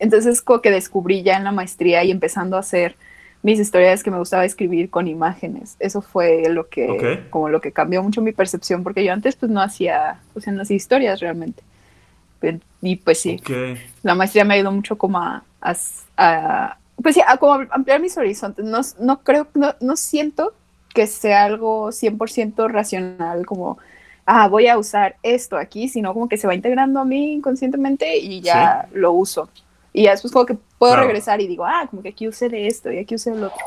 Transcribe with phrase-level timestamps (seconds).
[0.00, 2.96] entonces como que descubrí ya en la maestría y empezando a hacer
[3.42, 5.76] mis historias que me gustaba escribir con imágenes.
[5.78, 9.50] Eso fue lo que, como lo que cambió mucho mi percepción, porque yo antes pues
[9.50, 11.62] no hacía, o sea, no hacía historias realmente.
[12.82, 13.40] Y pues sí,
[14.02, 15.42] la maestría me ayudó mucho como a,
[17.02, 18.64] pues sí, a como ampliar mis horizontes.
[18.64, 20.54] No, no creo, no, no siento
[20.94, 23.78] que sea algo 100% racional, como,
[24.26, 28.18] ah, voy a usar esto aquí, sino como que se va integrando a mí inconscientemente
[28.18, 29.48] y ya lo uso.
[29.92, 32.68] Y ya después como que puedo regresar y digo, ah, como que aquí usé de
[32.68, 33.58] esto y aquí usé lo otro.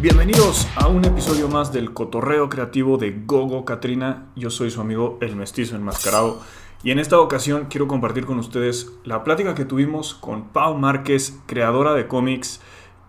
[0.00, 4.26] Bienvenidos a un episodio más del cotorreo creativo de Gogo Katrina.
[4.34, 6.40] Yo soy su amigo el mestizo enmascarado.
[6.82, 11.38] Y en esta ocasión quiero compartir con ustedes la plática que tuvimos con Pau Márquez,
[11.46, 12.60] creadora de cómics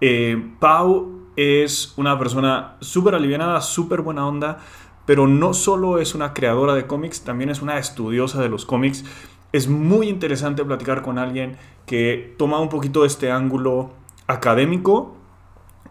[0.01, 4.59] eh, Pau es una persona súper aliviada, súper buena onda,
[5.05, 9.05] pero no solo es una creadora de cómics, también es una estudiosa de los cómics.
[9.53, 13.91] Es muy interesante platicar con alguien que toma un poquito este ángulo
[14.27, 15.15] académico,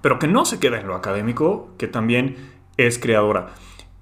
[0.03, 2.37] pero que no se queda en lo académico, que también
[2.77, 3.55] es creadora.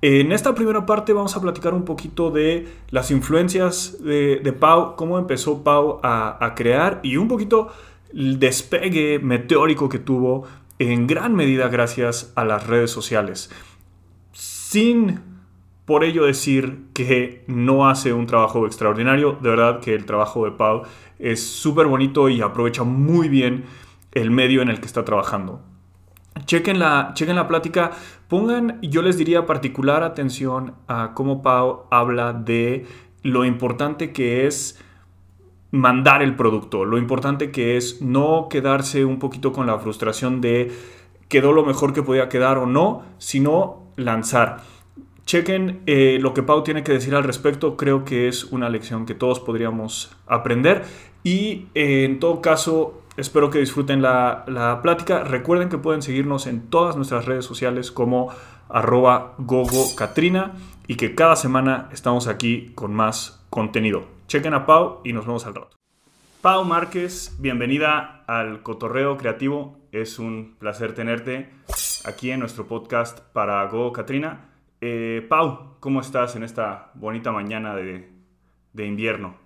[0.02, 5.18] En esta primera parte vamos a platicar un poquito de las influencias de, Pau, cómo
[5.18, 7.68] empezó Pau a, a crear y un poquito
[8.14, 10.46] el despegue meteórico que tuvo
[10.78, 13.50] en gran medida gracias a las redes sociales.
[14.32, 15.20] Sin
[15.84, 20.52] por ello decir que no hace un trabajo extraordinario, de verdad que el trabajo de
[20.52, 20.82] Pau
[21.18, 23.64] es súper bonito y aprovecha muy bien
[24.12, 25.60] el medio en el que está trabajando.
[26.46, 27.92] Chequen la, chequen la plática,
[28.28, 32.86] pongan, yo les diría particular atención a cómo Pau habla de
[33.22, 34.82] lo importante que es
[35.75, 36.84] mandar el producto.
[36.84, 40.70] Lo importante que es no quedarse un poquito con la frustración de
[41.28, 44.62] quedó lo mejor que podía quedar o no, sino lanzar.
[45.27, 49.05] Chequen eh, lo que Pau tiene que decir al respecto, creo que es una lección
[49.05, 50.84] que todos podríamos aprender
[51.24, 55.25] y eh, en todo caso espero que disfruten la, la, plática.
[55.25, 58.30] Recuerden que pueden seguirnos en todas nuestras redes sociales como
[58.69, 59.36] arroba
[60.86, 64.05] y que cada semana estamos aquí con más contenido.
[64.27, 65.70] Chequen a Pau y nos vemos al rato.
[66.41, 69.79] Pau Márquez, bienvenida al Cotorreo Creativo.
[69.92, 71.48] Es un placer tenerte
[72.05, 74.51] aquí en nuestro podcast para Go Katrina.
[74.81, 78.11] Eh, Pau, ¿cómo estás en esta bonita mañana de,
[78.77, 79.36] invierno?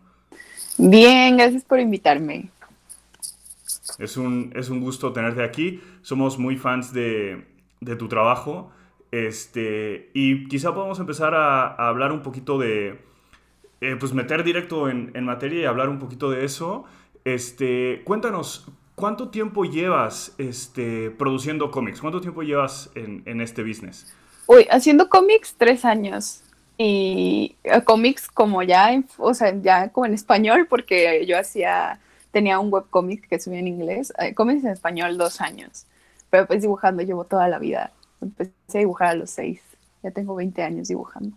[0.76, 2.48] Bien, gracias por invitarme.
[3.98, 5.80] Es un, es un gusto tenerte aquí.
[6.02, 7.44] Somos muy fans de,
[7.98, 8.70] tu trabajo.
[9.10, 12.98] Este, y quizá podamos empezar a hablar un poquito de,
[13.80, 16.84] eh, pues meter directo en, materia y hablar un poquito de eso.
[17.24, 18.66] Este, cuéntanos,
[18.96, 22.00] ¿cuánto tiempo llevas este, produciendo cómics?
[22.00, 24.12] ¿Cuánto tiempo llevas en, este business?
[24.46, 26.42] Uy, haciendo cómics tres años.
[26.76, 32.00] Y eh, cómics como ya, o sea, ya como en español, porque yo hacía,
[32.30, 35.86] tenía un webcómic que subía en inglés, eh, cómics en español dos años.
[36.30, 37.92] Pero pues dibujando llevo toda la vida.
[38.20, 39.60] Empecé a dibujar a los seis.
[40.02, 41.36] Ya tengo 20 años dibujando.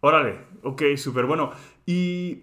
[0.00, 1.52] Órale, ok, súper bueno.
[1.86, 2.42] ¿Y,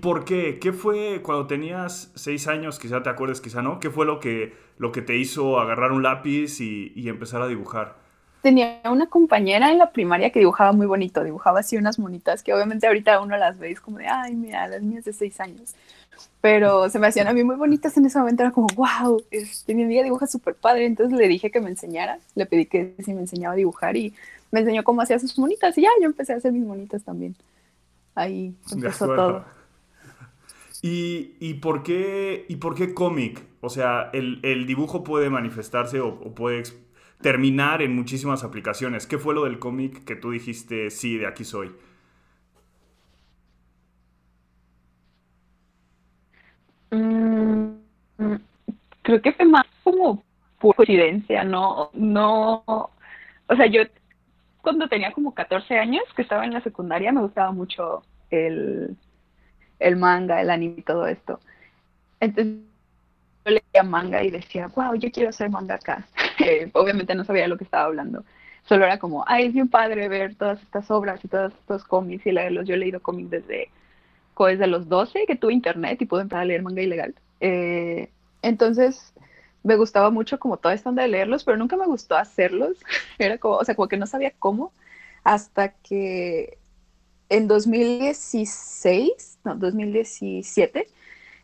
[0.00, 0.60] por qué?
[0.60, 3.80] ¿Qué fue cuando tenías seis años, quizá te acuerdes, quizá no?
[3.80, 7.96] ¿Qué fue lo que, lo que te hizo agarrar un lápiz y, empezar a dibujar?
[8.42, 12.54] Tenía una compañera en la primaria que dibujaba muy bonito, dibujaba así unas monitas que
[12.54, 15.74] obviamente ahorita uno las veis como de, ay, mira, las mías de seis años.
[16.40, 19.74] Pero se me hacían a mí muy bonitas en ese momento, era como, wow, este,
[19.74, 23.12] mi amiga dibuja súper padre, entonces le dije que me enseñara, le pedí que si
[23.12, 24.14] me enseñaba a dibujar y
[24.50, 27.36] me enseñó cómo hacía sus monitas y ya, yo empecé a hacer mis monitas también.
[28.14, 29.44] Ahí empezó todo.
[30.82, 33.42] ¿Y, por qué, y por qué cómic?
[33.60, 36.62] O sea, el, dibujo puede manifestarse o, puede
[37.20, 39.06] terminar en muchísimas aplicaciones.
[39.06, 41.70] ¿Qué fue lo del cómic que tú dijiste, sí, de aquí soy?
[46.90, 47.74] Mm,
[49.02, 50.22] creo que fue más como
[50.58, 53.82] por coincidencia, no, no, o sea, yo
[54.62, 58.96] cuando tenía como 14 años, que estaba en la secundaria, me gustaba mucho el,
[59.96, 61.40] manga, el anime y todo esto.
[62.20, 62.58] Entonces
[63.44, 66.06] yo leía manga y decía, wow, yo quiero ser mangaka.
[66.42, 68.24] Eh, obviamente no sabía lo que estaba hablando.
[68.62, 72.24] Solo era como, ay, es bien padre ver todas estas obras y todos estos cómics
[72.26, 72.66] y leerlos.
[72.66, 73.68] Yo he leído cómics desde,
[74.46, 77.14] desde los 12 que tuve internet y pude empezar a leer manga ilegal.
[77.40, 78.10] Eh,
[78.42, 79.12] entonces,
[79.62, 82.78] me gustaba mucho como toda esta onda de leerlos, pero nunca me gustó hacerlos.
[83.18, 84.72] Era como, o sea, como que no sabía cómo,
[85.24, 86.58] hasta que
[87.28, 90.88] en 2016, no, 2017,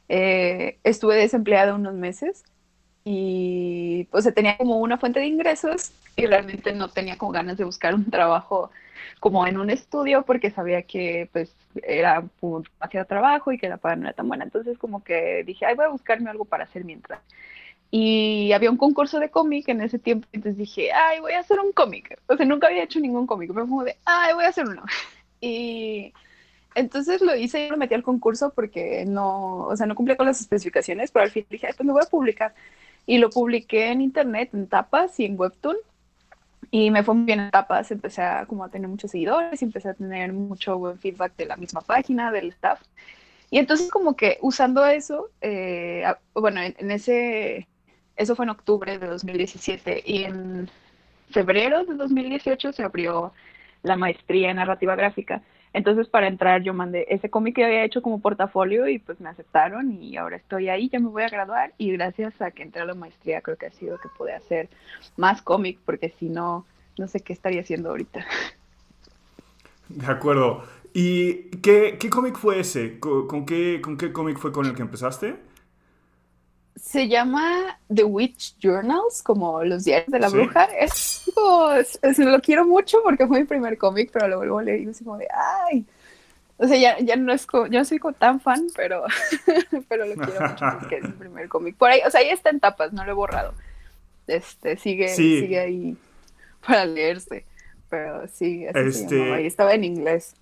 [0.08, 2.44] eh, estuve desempleada unos meses
[3.04, 7.64] y pues tenía como una fuente de ingresos y realmente no tenía como ganas de
[7.64, 8.70] buscar un trabajo
[9.20, 13.97] como en un estudio porque sabía que pues era demasiado trabajo y que la paga
[13.97, 14.44] no era tan buena.
[14.44, 17.20] Entonces como que dije, ay, voy a buscarme algo para hacer mientras.
[17.91, 21.61] Y había un concurso de cómic en ese tiempo, entonces dije, ay, voy a hacer
[21.61, 22.19] un cómic.
[22.26, 24.82] O sea, nunca había hecho ningún cómic, pero como de, ay, voy a hacer uno.
[25.38, 26.14] Y
[26.75, 30.26] entonces lo hice y lo metí al concurso porque no, o sea, no cumplía con
[30.26, 32.55] las especificaciones, pero al fin dije, pues me voy a publicar.
[33.06, 35.76] Y lo publiqué en internet, en tapas y en webtoon.
[36.70, 39.90] Y me fue muy bien en tapas, empecé a, como a tener muchos seguidores, empecé
[39.90, 42.80] a tener mucho buen feedback de la misma página, del staff.
[43.50, 46.04] Y entonces como que usando eso, eh,
[46.34, 47.68] bueno, en, ese,
[48.16, 50.68] eso fue en octubre de 2017 y en
[51.30, 53.32] febrero de 2018 se abrió
[53.82, 55.42] la maestría en narrativa gráfica.
[55.76, 59.28] Entonces para entrar yo mandé ese cómic que había hecho como portafolio y pues me
[59.28, 62.81] aceptaron y ahora estoy ahí, ya me voy a graduar y gracias a que entré
[62.81, 64.70] a la maestría creo que ha sido que pude hacer
[65.19, 66.64] más cómic porque si no,
[66.96, 68.25] no sé qué estaría haciendo ahorita.
[69.90, 70.64] De acuerdo.
[70.94, 72.99] ¿Y qué, qué cómic fue ese?
[72.99, 75.37] ¿Con, qué, con qué cómic fue con el que empezaste?
[76.76, 80.64] Se llama The Witch Journals, como los diarios de la bruja.
[80.78, 81.25] Es,
[82.02, 85.17] es, lo quiero mucho porque fue mi primer cómic, pero luego le digo así como
[85.17, 85.87] de, ay,
[86.58, 89.05] o sea, ya, ya no es yo no soy tan fan, pero,
[89.88, 91.76] pero lo quiero mucho porque es mi primer cómic.
[91.76, 93.55] Por ahí, o sea, ahí está en tapas, no lo he borrado.
[94.26, 95.96] Este, sigue, sigue ahí
[96.67, 97.44] para leerse.
[97.88, 99.34] Pero sí, así este...
[99.34, 100.34] ahí estaba en inglés.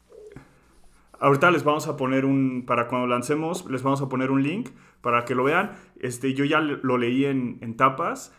[1.21, 4.71] Ahorita les vamos a poner un, para cuando lancemos, les vamos a poner un link
[5.01, 5.73] para que lo vean.
[6.01, 8.33] Este, yo ya lo leí en, tapas.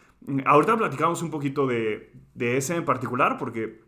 [0.46, 3.82] Ahorita platicamos un poquito de, ese en particular porque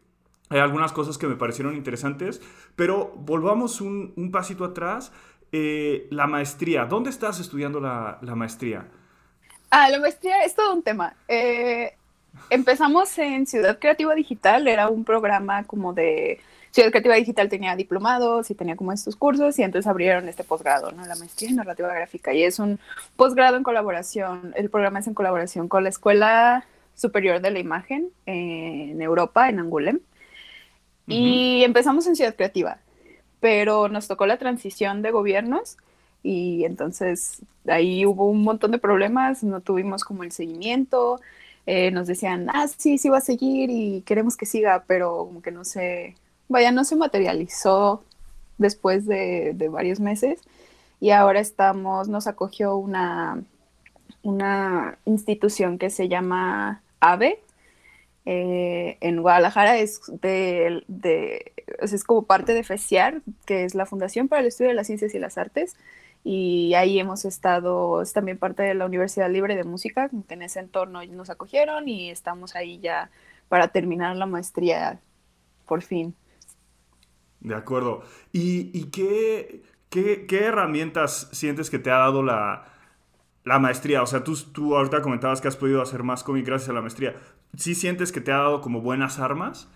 [0.49, 2.41] hay algunas cosas que me parecieron interesantes,
[2.75, 5.11] pero volvamos un, pasito atrás.
[5.51, 8.87] Eh, la maestría, ¿dónde estás estudiando la, maestría?
[9.71, 11.15] Ah, la maestría es todo un tema.
[11.27, 11.93] Eh,
[12.49, 16.39] empezamos en Ciudad Creativa Digital, era un programa como de
[16.77, 20.91] Ciudad Creativa Digital tenía diplomados y tenía como estos cursos y entonces abrieron este posgrado,
[20.91, 21.07] ¿no?
[21.07, 22.79] La maestría en narrativa gráfica y es un
[23.15, 28.11] posgrado en colaboración, el programa es en colaboración con la Escuela Superior de la Imagen
[28.27, 30.01] en Europa, en Angoulême.
[31.07, 32.77] Y empezamos en Ciudad Creativa,
[33.39, 35.77] pero nos tocó la transición de gobiernos
[36.21, 41.19] y entonces ahí hubo un montón de problemas, no tuvimos como el seguimiento,
[41.65, 45.41] eh, nos decían, ah, sí, sí va a seguir y queremos que siga, pero como
[45.41, 46.13] que no se,
[46.47, 48.03] vaya, no se materializó
[48.57, 50.41] después de, varios meses
[50.99, 53.43] y ahora estamos, nos acogió una,
[54.23, 57.39] una institución que se llama AVE.
[58.25, 64.41] Eh, en Guadalajara es, de, es como parte de FECIAR, que es la Fundación para
[64.41, 65.77] el Estudio de las Ciencias y las Artes,
[66.23, 70.41] y ahí hemos estado, es también parte de la Universidad Libre de Música, que en
[70.41, 73.09] ese entorno nos acogieron y estamos ahí ya
[73.47, 74.99] para terminar la maestría
[75.65, 76.15] por fin.
[77.47, 78.03] De acuerdo.
[78.31, 82.65] ¿Y, qué, qué, herramientas sientes que te ha dado la,
[83.43, 84.01] maestría?
[84.01, 86.81] O sea, tú, tú ahorita comentabas que has podido hacer más cómic gracias a la
[86.81, 87.15] maestría.
[87.55, 89.67] ¿Sí sientes que te ha dado como buenas armas?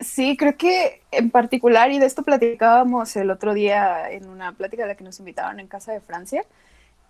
[0.00, 4.84] Sí, creo que en particular, y de esto platicábamos el otro día en una plática
[4.84, 6.44] a la que nos invitaron en Casa de Francia,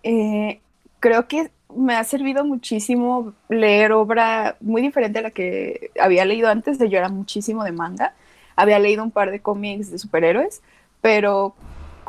[0.02, 0.60] eh,
[1.00, 6.48] creo que me ha servido muchísimo leer obra muy diferente a la que había leído
[6.48, 8.14] antes, de yo era muchísimo de manga,
[8.56, 10.62] había leído un par de cómics de superhéroes,
[11.00, 11.54] pero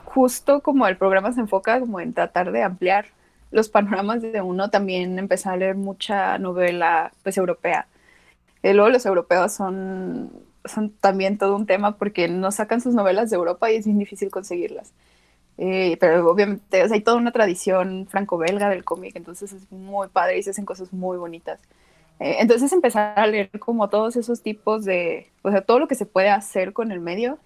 [0.03, 3.07] justo como el programa se enfoca como en tratar de ampliar
[3.51, 7.87] los panoramas de uno, también empecé a leer mucha novela pues europea.
[8.63, 10.31] Y luego los europeos son,
[10.65, 13.99] son también todo un tema porque no sacan sus novelas de Europa y es bien
[13.99, 14.91] difícil conseguirlas.
[15.57, 20.43] Eh, pero obviamente hay toda una tradición franco-belga del cómic, entonces es muy padre y
[20.43, 21.59] se hacen cosas muy bonitas.
[22.19, 25.95] Eh, entonces empezar a leer como todos esos tipos de, o sea, todo lo que
[25.95, 27.39] se puede hacer con el medio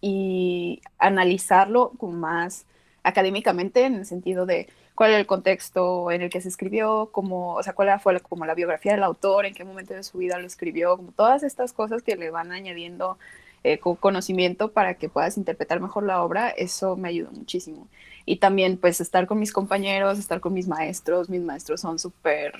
[0.00, 2.66] y analizarlo como más
[3.02, 7.54] académicamente en el sentido de cuál era el contexto en el que se escribió, como,
[7.54, 10.38] o sea, cuál fue como la biografía del autor, en qué momento de su vida
[10.38, 13.18] lo escribió, como todas estas cosas que le van añadiendo
[13.62, 17.88] eh, conocimiento para que puedas interpretar mejor la obra, eso me ayudó muchísimo.
[18.24, 22.54] Y también pues estar con mis compañeros, estar con mis maestros, mis maestros son súper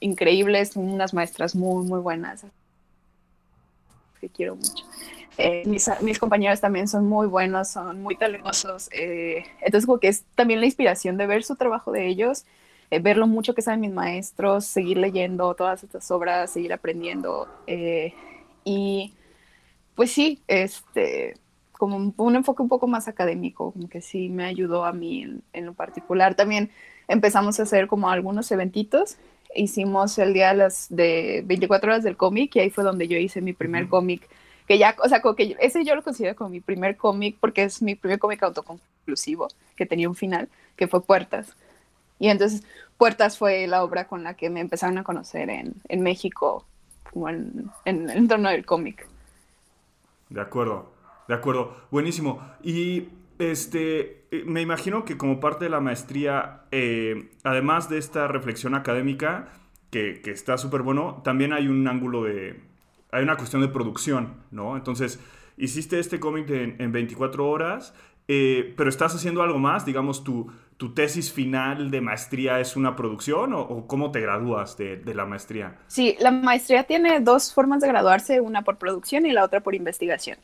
[0.00, 2.44] increíbles, unas maestras muy, muy buenas,
[4.20, 4.84] que quiero mucho.
[5.38, 8.88] Eh, mis, mis, compañeros también son muy buenos, son muy talentosos.
[8.92, 12.46] Eh, entonces, como que es también la inspiración de ver su trabajo de ellos,
[12.90, 17.48] eh, ver lo mucho que saben mis maestros, seguir leyendo todas estas obras, seguir aprendiendo.
[18.64, 19.12] y
[19.94, 21.34] pues sí, este,
[21.72, 25.42] como un enfoque un poco más académico, como que sí me ayudó a mí en,
[25.52, 26.34] en lo particular.
[26.34, 26.70] También
[27.08, 29.16] empezamos a hacer como algunos eventitos
[29.56, 33.18] hicimos el día de las de 24 horas del cómic y ahí fue donde yo
[33.18, 34.28] hice mi primer cómic
[34.66, 37.64] que ya, o sea, como que ese yo lo considero como mi primer cómic porque
[37.64, 41.56] es mi primer cómic autoconclusivo que tenía un final, que fue Puertas.
[42.18, 42.64] Y entonces
[42.98, 46.64] Puertas fue la obra con la que me empezaron a conocer en, en México,
[47.12, 49.06] como en, en, el entorno del cómic.
[50.30, 50.90] De acuerdo,
[51.28, 52.40] de acuerdo, buenísimo.
[52.62, 58.28] Y este, eh, me imagino que como parte de la maestría, eh, además de esta
[58.28, 59.48] reflexión académica,
[59.90, 62.60] que, está súper bueno, también hay un ángulo de,
[63.10, 64.76] hay una cuestión de producción, ¿no?
[64.76, 65.20] Entonces,
[65.56, 67.94] hiciste este cómic en 24 horas,
[68.28, 70.50] eh, pero estás haciendo algo más, digamos, tu,
[70.94, 75.78] tesis final de maestría es una producción o, cómo te gradúas de, la maestría?
[75.86, 79.74] Sí, la maestría tiene dos formas de graduarse, una por producción y la otra por
[79.74, 80.38] investigación.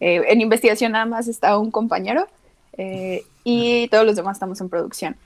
[0.00, 2.28] Eh, en investigación nada más está un compañero
[2.76, 5.16] eh, y todos los demás estamos en producción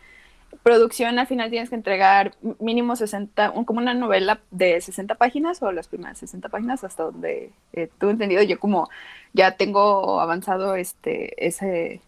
[0.63, 5.73] producción al final tienes que entregar mínimo 60, como una novela de 60 páginas o
[5.73, 8.43] las primeras 60 páginas hasta donde eh, tuve entendido.
[8.43, 8.89] Yo como
[9.33, 12.01] ya tengo avanzado este, ese,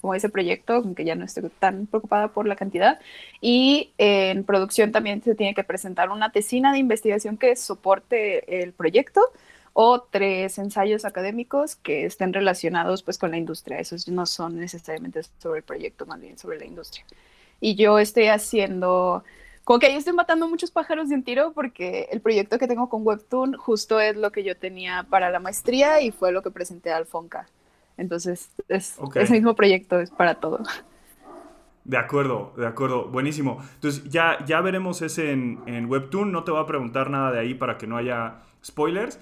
[0.00, 3.00] como ese proyecto, aunque ya no estoy tan preocupada por la cantidad.
[3.40, 8.72] Y en producción también se tiene que presentar una tesina de investigación que soporte el
[8.72, 9.20] proyecto
[9.72, 13.78] o tres ensayos académicos que estén relacionados pues con la industria.
[13.78, 17.04] Esos no son necesariamente sobre el proyecto, más bien sobre la industria
[17.60, 19.22] y yo estoy haciendo,
[19.64, 22.88] como que ahí estoy matando muchos pájaros de un tiro porque el proyecto que tengo
[22.88, 26.50] con Webtoon justo es lo que yo tenía para la maestría y fue lo que
[26.50, 27.46] presenté al Fonca.
[27.96, 30.60] Entonces, es ese mismo proyecto, es para todo.
[31.84, 33.58] De acuerdo, de acuerdo, buenísimo.
[33.74, 37.54] Entonces ya, ya veremos ese en, Webtoon, no te voy a preguntar nada de ahí
[37.54, 39.18] para que no haya spoilers.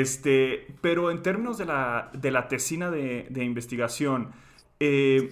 [0.00, 4.32] Este, pero en términos de la, de la tesina de, de investigación,
[4.80, 5.28] eh,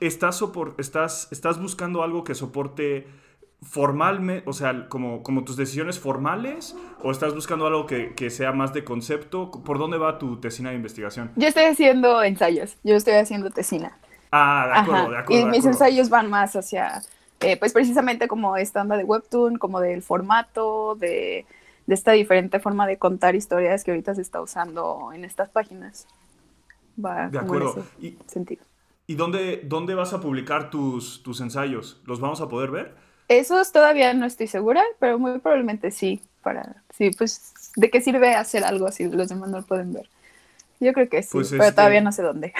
[0.00, 0.42] estás,
[0.78, 3.06] estás, estás buscando algo que soporte
[3.62, 6.74] formalmente, o sea, como, como tus decisiones formales,
[7.04, 9.52] o estás buscando algo que, que, sea más de concepto?
[9.52, 11.30] ¿Por dónde va tu tesina de investigación?
[11.36, 13.96] Yo estoy haciendo ensayos, yo estoy haciendo tesina.
[14.32, 15.46] Ah, de acuerdo, de acuerdo.
[15.46, 17.00] Y mis ensayos van más hacia,
[17.38, 21.46] eh, pues precisamente como esta onda de Webtoon, como del formato, de,
[21.90, 26.06] de esta diferente forma de contar historias que ahorita se está usando en estas páginas.
[27.04, 27.84] Va de acuerdo.
[28.00, 28.62] y, sentido.
[29.08, 32.00] ¿Y dónde, dónde vas a publicar tus, tus ensayos?
[32.06, 32.94] ¿Los vamos a poder ver?
[33.26, 36.22] Esos todavía no estoy segura, pero muy probablemente sí.
[36.44, 40.08] Para, sí, pues, ¿de qué sirve hacer algo si los demás no lo pueden ver?
[40.78, 42.52] Yo creo que sí, pues pero todavía no sé dónde.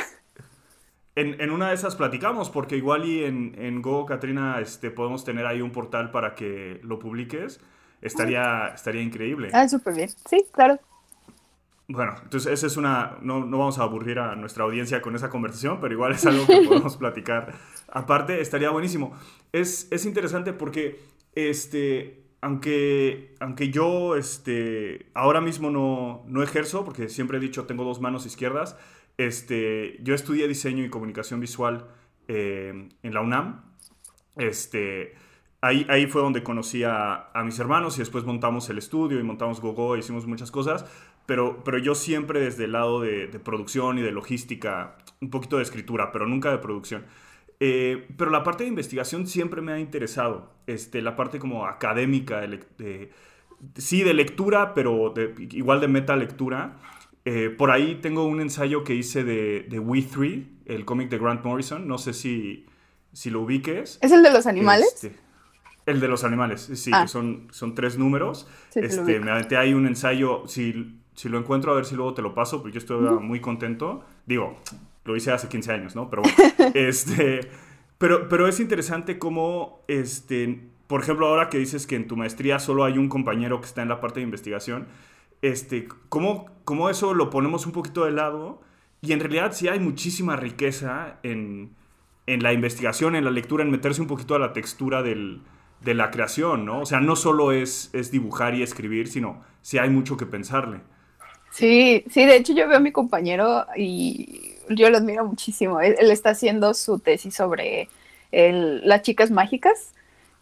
[1.15, 5.25] En, en, una de esas platicamos, porque igual y en, en Go, Katrina, este, podemos
[5.25, 7.61] tener ahí un portal para que lo publiques.
[8.02, 9.50] Estaría, estaría increíble.
[9.52, 10.09] Ah, súper bien.
[10.28, 10.78] Sí, claro.
[11.88, 15.28] Bueno, entonces esa es una, no, no, vamos a aburrir a nuestra audiencia con esa
[15.28, 17.52] conversación, pero igual es algo que podemos platicar.
[17.88, 19.12] Aparte, estaría buenísimo.
[19.52, 21.00] Es, es interesante porque,
[21.35, 27.83] este, aunque, aunque yo este, ahora mismo no, no ejerzo, porque siempre he dicho tengo
[27.83, 28.76] dos manos izquierdas,
[29.19, 31.88] este, yo estudié diseño y comunicación visual
[32.28, 33.64] eh, en la UNAM.
[34.37, 35.14] Este,
[35.61, 39.23] ahí, ahí fue donde conocí a, a, mis hermanos y después montamos el estudio y
[39.23, 40.85] montamos GoGo, hicimos muchas cosas
[41.31, 45.62] pero, pero yo siempre desde el lado de, producción y de logística, un poquito de
[45.62, 47.05] escritura, pero nunca de producción.
[47.61, 52.40] Eh, pero la parte de investigación siempre me ha interesado, este, la parte como académica,
[52.40, 53.12] de,
[53.76, 56.79] sí, de lectura, pero igual de meta lectura.
[57.25, 61.19] Eh, por ahí tengo un ensayo que hice de, de We Three, el cómic de
[61.19, 62.67] Grant Morrison, no sé si,
[63.12, 64.00] si lo ubiques.
[64.02, 64.95] ¿Es el de los animales?
[64.95, 65.17] Este,
[65.90, 67.02] el de los animales, sí, ah.
[67.02, 68.49] que son, son tres números.
[68.75, 72.23] este, me aventé ahí un ensayo, si si lo encuentro, a ver si luego te
[72.23, 74.02] lo paso, porque yo estoy muy contento.
[74.25, 74.59] Digo,
[75.04, 76.09] lo hice hace 15 años, ¿no?
[76.09, 77.40] Pero bueno, este,
[77.99, 82.59] pero, pero es interesante cómo, este, por ejemplo, ahora que dices que en tu maestría
[82.59, 84.87] solo hay un compañero que está en la parte de investigación,
[85.42, 88.62] este, cómo, cómo eso lo ponemos un poquito de lado
[89.02, 91.75] y en realidad sí hay muchísima riqueza en,
[92.26, 95.42] en la investigación, en la lectura, en meterse un poquito a la textura del,
[95.83, 96.81] de la creación, ¿no?
[96.81, 100.81] O sea, no solo es, es dibujar y escribir, sino sí hay mucho que pensarle.
[101.51, 105.81] Sí, sí, de hecho yo veo a mi compañero y yo lo admiro muchísimo.
[105.81, 107.89] Él, está haciendo su tesis sobre
[108.31, 109.93] las chicas mágicas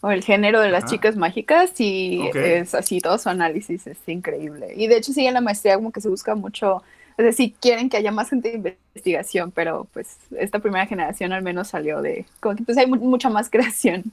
[0.01, 4.75] o el género de las chicas mágicas y es así, todo su análisis es increíble.
[4.77, 6.83] Y de hecho sí en la maestría como que se busca mucho,
[7.17, 11.43] es decir, quieren que haya más gente de investigación, pero pues esta primera generación al
[11.43, 14.05] menos salió de, como que pues hay mucha más creación.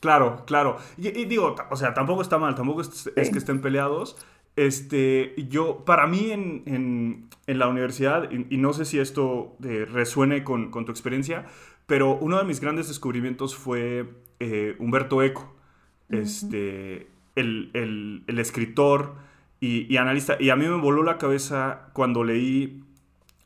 [0.00, 0.78] Claro, claro.
[0.96, 4.16] Y, digo, o sea, tampoco está mal, tampoco es, es que estén peleados,
[4.56, 10.70] este, yo, para mí en, la universidad, y, no sé si esto eh, resuene con,
[10.70, 11.46] tu experiencia,
[11.86, 14.06] pero uno de mis grandes descubrimientos fue
[14.38, 15.54] eh, Humberto Eco.
[16.10, 19.14] este, el, escritor
[19.60, 20.36] y, analista.
[20.38, 22.84] Y a mí me voló la cabeza cuando leí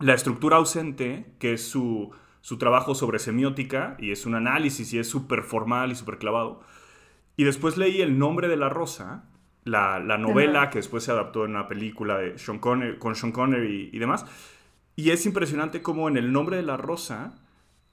[0.01, 2.11] La estructura ausente, que es su,
[2.59, 6.61] trabajo sobre semiótica, y es un análisis y es súper formal y súper clavado.
[7.37, 9.25] Y después leí El nombre de la rosa,
[9.65, 13.99] la, novela que después se adaptó en una película de Sean con Sean Connery y,
[13.99, 14.27] demás.
[14.95, 17.35] Y es impresionante cómo en El nombre de la rosa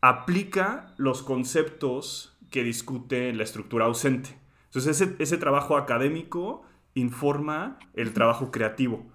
[0.02, 4.38] aplica los conceptos que discute la estructura ausente.
[4.66, 9.06] Entonces ese, trabajo académico informa el trabajo creativo.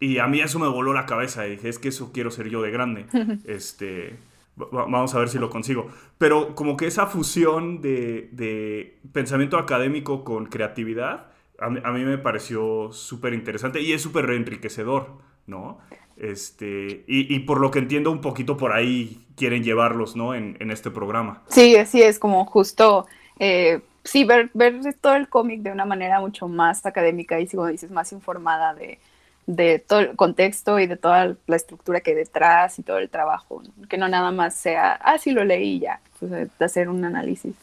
[0.00, 2.48] Y a mí eso me voló la cabeza y dije, es que eso quiero ser
[2.48, 3.06] yo de grande.
[3.46, 4.18] Este,
[4.56, 5.88] vamos a ver si lo consigo.
[6.18, 11.26] Pero como que esa fusión de, pensamiento académico con creatividad,
[11.58, 15.78] a, mí me pareció súper interesante y es súper enriquecedor, ¿no?
[16.16, 20.34] Este, y, por lo que entiendo, un poquito por ahí quieren llevarlos, ¿no?
[20.34, 21.42] En, este programa.
[21.48, 23.06] Sí, así es, como justo,
[23.38, 27.66] eh, sí, ver, ver todo el cómic de una manera mucho más académica y, como
[27.66, 28.98] dices, más informada de,
[29.46, 33.08] de todo el contexto y de toda la estructura que hay detrás y todo el
[33.08, 37.54] trabajo, que no nada más sea, ah, sí lo leí ya, de hacer un análisis.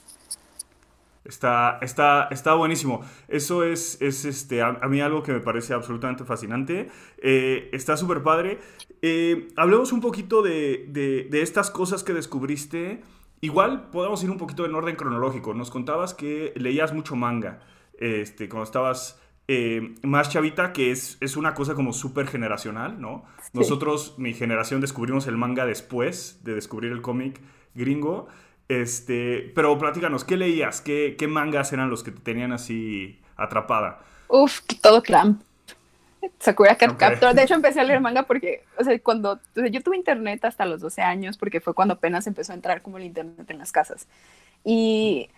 [1.30, 3.02] Está, está, está buenísimo.
[3.28, 6.90] Eso es, es este, a, mí algo que me parece absolutamente fascinante.
[7.22, 8.58] Eh, está súper padre.
[9.04, 13.04] Eh, hablemos un poquito de, de, estas cosas que descubriste.
[13.42, 15.54] Igual podemos ir un poquito en orden cronológico.
[15.54, 17.60] Nos contabas que leías mucho manga
[18.00, 19.20] este, cuando estabas
[19.52, 23.26] eh, más chavita, que es, es una cosa como súper generacional, ¿no?
[23.52, 27.42] Nosotros, mi generación, descubrimos el manga después de descubrir el cómic
[27.74, 28.28] gringo.
[28.68, 30.82] Este, pero platícanos, ¿qué leías?
[30.82, 34.02] ¿Qué, ¿Qué, mangas eran los que te tenían así atrapada?
[34.28, 35.42] Uf, todo Clamp.
[36.38, 37.34] Sakura Card Captor.
[37.34, 40.80] De hecho, empecé a leer manga porque, o sea, cuando yo tuve internet hasta los
[40.80, 44.08] 12 años, porque fue cuando apenas empezó a entrar como el internet en las casas.
[44.64, 45.32] Y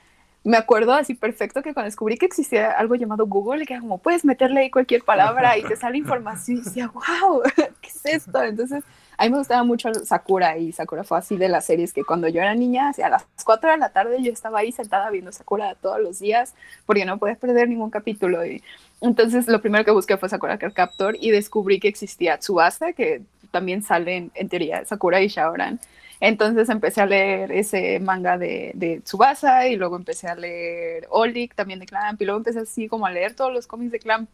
[0.43, 4.25] me acuerdo así perfecto que cuando descubrí que existía algo llamado Google, que como, puedes
[4.25, 6.57] meterle ahí cualquier palabra y te sale información.
[6.57, 7.43] Y decía, wow,
[7.81, 8.41] ¿qué es esto?
[8.41, 8.83] Entonces,
[9.17, 12.27] a mí me gustaba mucho Sakura y Sakura fue así de las series que cuando
[12.27, 15.75] yo era niña, a las 4 de la tarde yo estaba ahí sentada viendo Sakura
[15.75, 16.55] todos los días
[16.87, 18.43] porque no podía perder ningún capítulo.
[18.43, 18.63] Y
[18.99, 23.21] entonces lo primero que busqué fue Sakura Card Captor y descubrí que existía Tsubasa, que
[23.51, 25.79] también sale en, teoría Sakura y Shaoran.
[26.21, 31.55] Entonces empecé a leer ese manga de, de Tsubasa y luego empecé a leer Olik
[31.55, 34.29] también de Clamp y luego empecé así como a leer todos los cómics de Clamp.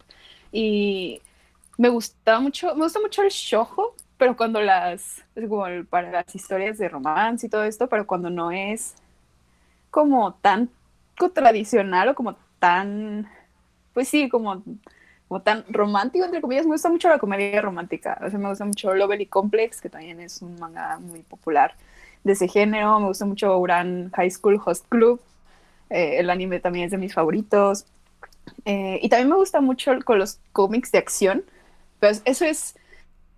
[0.52, 1.22] Y
[1.78, 6.78] me gustaba mucho, me gusta mucho el shojo, pero cuando las, como para las historias
[6.78, 8.96] de romance y todo esto, pero cuando no es
[9.90, 10.70] como tan
[11.34, 13.30] tradicional o como tan,
[13.94, 14.64] pues sí, como,
[15.28, 18.66] como tan romántico, entre comillas, me gusta mucho la comedia romántica, o sea, me gusta
[18.66, 21.76] mucho Lovely Complex, que también es un manga muy popular
[22.24, 25.20] de ese género, me gusta mucho Uran High School Host Club,
[25.90, 27.86] eh, el anime también es de mis favoritos,
[28.66, 31.44] eh, y también me gusta mucho con los cómics de acción,
[32.00, 32.76] pero eso es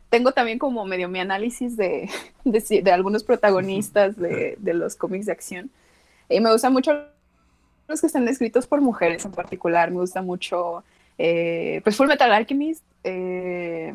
[0.09, 2.09] tengo también como medio mi análisis de,
[2.43, 5.69] de, algunos protagonistas de, de, los cómics de acción.
[6.27, 7.05] Y me gustan mucho
[7.87, 9.91] los que están escritos por mujeres en particular.
[9.91, 10.83] Me gusta mucho,
[11.19, 13.93] eh, pues, Full Metal Alchemist, eh,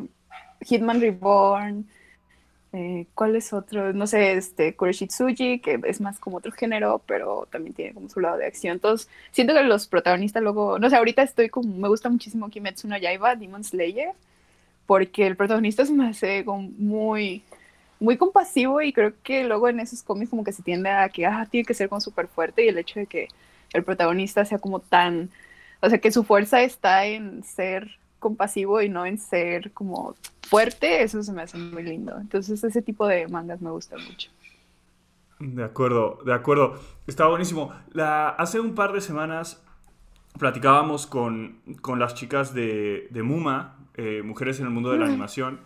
[0.61, 1.85] Hitman Reborn,
[2.71, 3.91] eh, ¿cuál es otro?
[3.93, 8.21] No sé, este, Kureshitsuji, que es más como otro género, pero también tiene como su
[8.21, 8.73] lado de acción.
[8.73, 12.87] Entonces, siento que los protagonistas luego, no sé, ahorita estoy como, me gusta muchísimo Kimetsu
[12.87, 14.13] no Yaiba, Demon Slayer
[14.85, 17.43] porque el protagonista se me hace como muy,
[17.99, 21.25] muy compasivo y creo que luego en esos cómics como que se tiende a que
[21.25, 23.27] ah, tiene que ser como súper fuerte y el hecho de que
[23.73, 25.29] el protagonista sea como tan,
[25.85, 31.03] o sea, que su fuerza está en ser compasivo y no en ser como fuerte,
[31.03, 32.17] eso se me hace muy lindo.
[32.19, 34.31] Entonces ese tipo de mangas me gusta mucho.
[35.39, 36.79] De acuerdo, de acuerdo.
[37.07, 37.71] Está buenísimo.
[37.91, 39.63] La, hace un par de semanas
[40.39, 45.05] platicábamos con, con las chicas de, de Muma, eh, mujeres en el mundo de la
[45.05, 45.59] animación,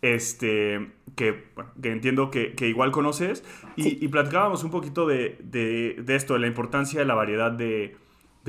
[0.00, 1.48] este, que,
[1.82, 3.44] que entiendo que, que, igual conoces,
[3.76, 7.50] y, y platicábamos un poquito de, de, de, esto, de la importancia de la variedad
[7.50, 7.96] de,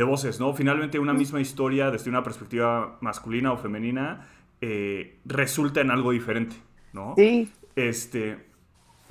[0.03, 0.53] voces, ¿no?
[0.53, 4.27] Finalmente una misma historia desde una perspectiva masculina o femenina
[4.61, 6.55] eh, resulta en algo diferente,
[6.93, 7.13] ¿no?
[7.15, 7.51] Sí.
[7.75, 8.47] Este,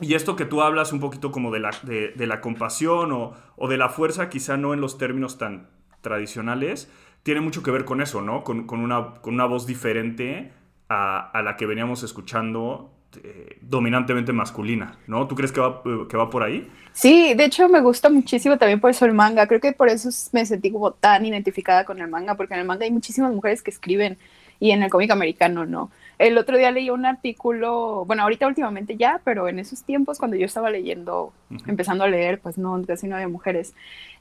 [0.00, 3.34] y esto que tú hablas un poquito como de la, de, de la compasión o,
[3.56, 5.68] o, de la fuerza, quizá no en los términos tan
[6.00, 6.90] tradicionales,
[7.22, 8.44] tiene mucho que ver con eso, ¿no?
[8.44, 10.52] Con, una, con una voz diferente
[10.88, 12.90] a, la que veníamos escuchando
[13.22, 15.26] eh, dominantemente masculina, ¿no?
[15.26, 16.70] ¿Tú crees que va, que va por ahí?
[16.92, 19.46] Sí, de hecho me gusta muchísimo también por eso el manga.
[19.46, 22.66] Creo que por eso me sentí como tan identificada con el manga, porque en el
[22.66, 24.18] manga hay muchísimas mujeres que escriben
[24.60, 25.90] y en el cómic americano no.
[26.18, 30.36] El otro día leí un artículo, bueno, ahorita últimamente ya, pero en esos tiempos cuando
[30.36, 31.32] yo estaba leyendo,
[31.66, 33.72] empezando a leer, pues no, casi no había mujeres.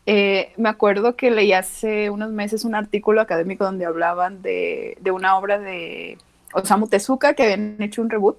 [0.06, 5.12] Eh, me acuerdo que leí hace unos meses un artículo académico donde hablaban de, de
[5.12, 6.17] una obra de
[6.54, 8.38] Osamu Tezuka que habían hecho un reboot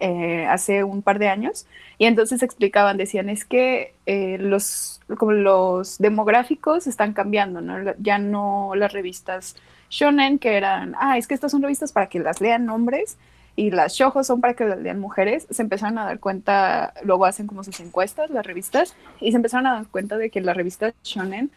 [0.00, 1.66] eh, hace un par de años
[1.98, 7.94] y entonces explicaban, decían, es que eh, los, como los demográficos están cambiando, ¿no?
[7.98, 9.56] Ya no las revistas
[9.88, 13.16] shonen, que eran, ah, es que estas son revistas para que las lean hombres
[13.56, 17.24] y las shojo son para que las lean mujeres, se empezaron a dar cuenta, luego
[17.24, 20.52] hacen como sus encuestas, las revistas, y se empezaron a dar cuenta de que la
[20.52, 21.50] revista shonen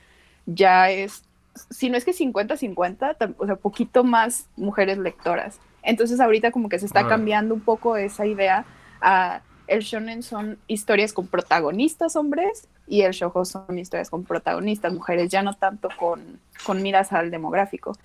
[0.46, 1.24] ya es,
[1.70, 5.60] si no es que 50-50, o sea, poquito más mujeres lectoras.
[5.84, 8.66] Entonces ahorita como que se está cambiando un poco esa idea
[9.02, 14.92] a el shonen son historias con protagonistas hombres y el shoujo son historias con protagonistas
[14.92, 17.96] mujeres, ya no tanto con, con miras al demográfico.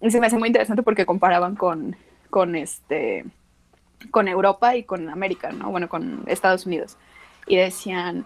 [0.00, 1.96] Y se me hace muy interesante porque comparaban con,
[2.30, 3.26] con, este,
[4.10, 5.70] con Europa y con América, ¿no?
[5.70, 6.96] Bueno, con Estados Unidos.
[7.46, 8.24] Y decían,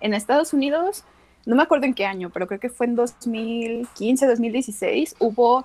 [0.00, 1.04] en Estados Unidos,
[1.44, 5.64] no me acuerdo en qué año, pero creo que fue en 2015, 2016, hubo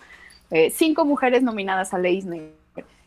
[0.52, 2.52] eh, cinco mujeres nominadas a Eisner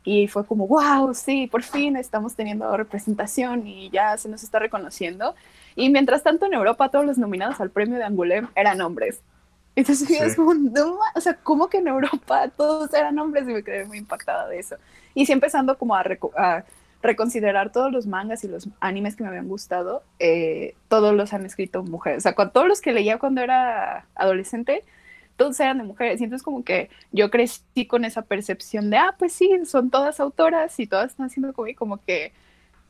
[0.05, 4.59] y fue como, wow, sí, por fin estamos teniendo representación y ya se nos está
[4.59, 5.35] reconociendo.
[5.77, 9.21] Y mientras tanto en Europa todos los nominados al premio de Angoulême eran hombres.
[9.77, 10.17] Entonces sí.
[10.17, 10.53] es como,
[11.15, 13.49] o sea, ¿cómo que en Europa todos eran hombres?
[13.49, 14.77] Y me quedé muy impactada de eso.
[15.15, 16.65] Y sí empezando como a,
[17.03, 21.47] reconsiderar todos los mangas y los animes que me habían gustado, eh, todos los han
[21.47, 22.19] escrito mujeres.
[22.19, 24.85] O sea, con todos los que leía cuando era adolescente,
[25.41, 26.21] todos eran de mujeres.
[26.21, 30.21] Y entonces como que yo crecí con esa percepción de, ah, pues sí, son todas
[30.21, 32.35] autoras y todas están haciendo como, que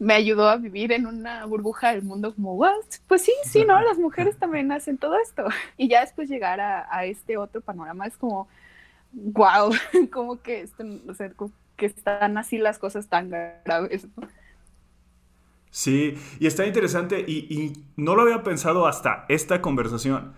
[0.01, 2.75] me ayudó a vivir en una burbuja del mundo como, wow,
[3.07, 3.81] pues sí, sí, ¿no?
[3.83, 5.45] Las mujeres también hacen todo esto.
[5.77, 8.49] Y ya después llegar a, este otro panorama es como,
[9.13, 9.73] wow,
[10.13, 10.67] como que,
[11.79, 14.09] están así las cosas tan graves.
[15.71, 20.35] Sí, y está interesante y no lo había pensado hasta esta conversación,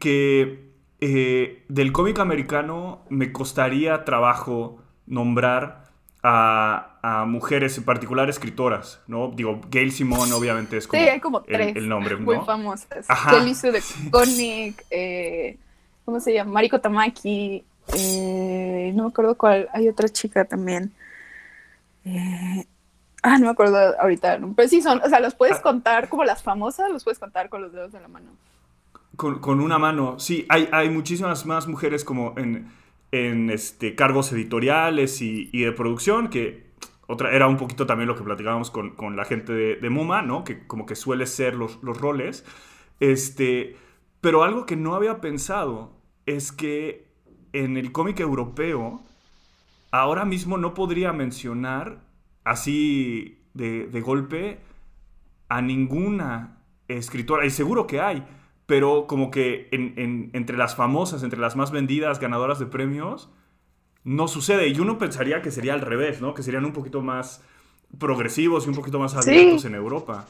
[0.00, 0.71] que
[1.04, 5.86] eh, del cómic americano me costaría trabajo nombrar
[6.22, 9.32] a, mujeres, en particular escritoras, ¿no?
[9.34, 13.08] Digo, Gail Simone obviamente es como, sí, hay como tres el, nombre, muy famosas.
[13.28, 15.58] Kelly Sue de Conic, eh,
[16.04, 16.52] ¿cómo se llama?
[16.52, 17.64] Mariko Tamaki,
[17.96, 20.92] eh, no me acuerdo cuál, hay otra chica también.
[23.24, 25.62] ah, no me acuerdo ahorita, pero sí son, o sea, los puedes ah.
[25.62, 28.30] contar como las famosas, los puedes contar con los dedos de la mano.
[29.16, 32.70] Con, una mano, sí, hay, hay muchísimas más mujeres como en,
[33.12, 36.72] en este, cargos editoriales y, de producción, que
[37.06, 40.44] otra, era un poquito también lo que platicábamos con, la gente de, de, MoMA, ¿no?
[40.44, 42.44] Que como que suele ser los, roles.
[43.00, 43.76] Este,
[44.20, 45.92] pero algo que no había pensado
[46.24, 47.06] es que
[47.52, 49.02] en el cómic europeo,
[49.90, 52.00] ahora mismo no podría mencionar
[52.44, 54.58] así de, de golpe
[55.50, 58.24] a ninguna escritora, y seguro que hay,
[58.66, 63.30] pero como que entre las famosas, entre las más vendidas, ganadoras de premios,
[64.04, 64.68] no sucede.
[64.68, 66.34] Y uno pensaría que sería al revés, ¿no?
[66.34, 67.42] Que serían un poquito más
[67.98, 70.26] progresivos y un poquito más abiertos en Europa.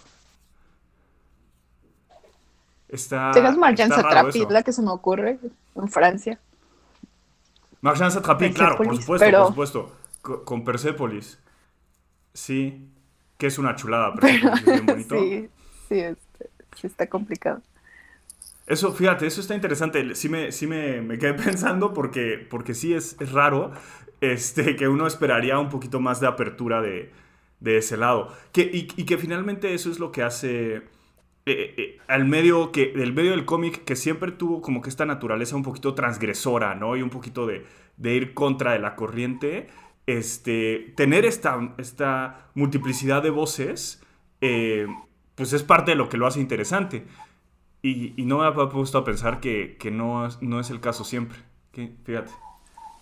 [2.88, 3.31] Está.
[3.33, 5.38] Tengas Marjan Satrapi, la que se me ocurre
[5.75, 6.38] en Francia.
[7.81, 9.92] Marjan Satrapi, claro, por supuesto, por supuesto.
[10.21, 11.38] Con, Persepolis.
[12.35, 12.88] Sí.
[13.38, 15.18] Que es una chulada, pero es bien bonito.
[15.18, 15.49] sí,
[15.88, 16.03] sí,
[16.77, 17.61] sí, está complicado.
[18.73, 20.15] Eso, fíjate, eso está interesante.
[20.15, 23.71] Sí me, sí me, quedé pensando porque, porque sí es, raro
[24.23, 27.11] este, que uno esperaría un poquito más de apertura de,
[27.63, 28.35] ese lado.
[28.51, 30.83] Que, y, que finalmente eso es lo que hace eh,
[31.45, 35.05] eh, eh, al medio, que, del medio del cómic que siempre tuvo como que esta
[35.05, 36.97] naturaleza un poquito transgresora, ¿no?
[36.97, 37.67] Y un poquito de,
[38.03, 39.69] ir contra de la corriente.
[40.07, 44.03] Este, tener esta, esta multiplicidad de voces,
[44.41, 47.05] pues es parte de lo que lo hace interesante.
[47.83, 51.38] Y, no me ha puesto a pensar que, no, no, es el caso siempre.
[51.73, 52.31] fíjate,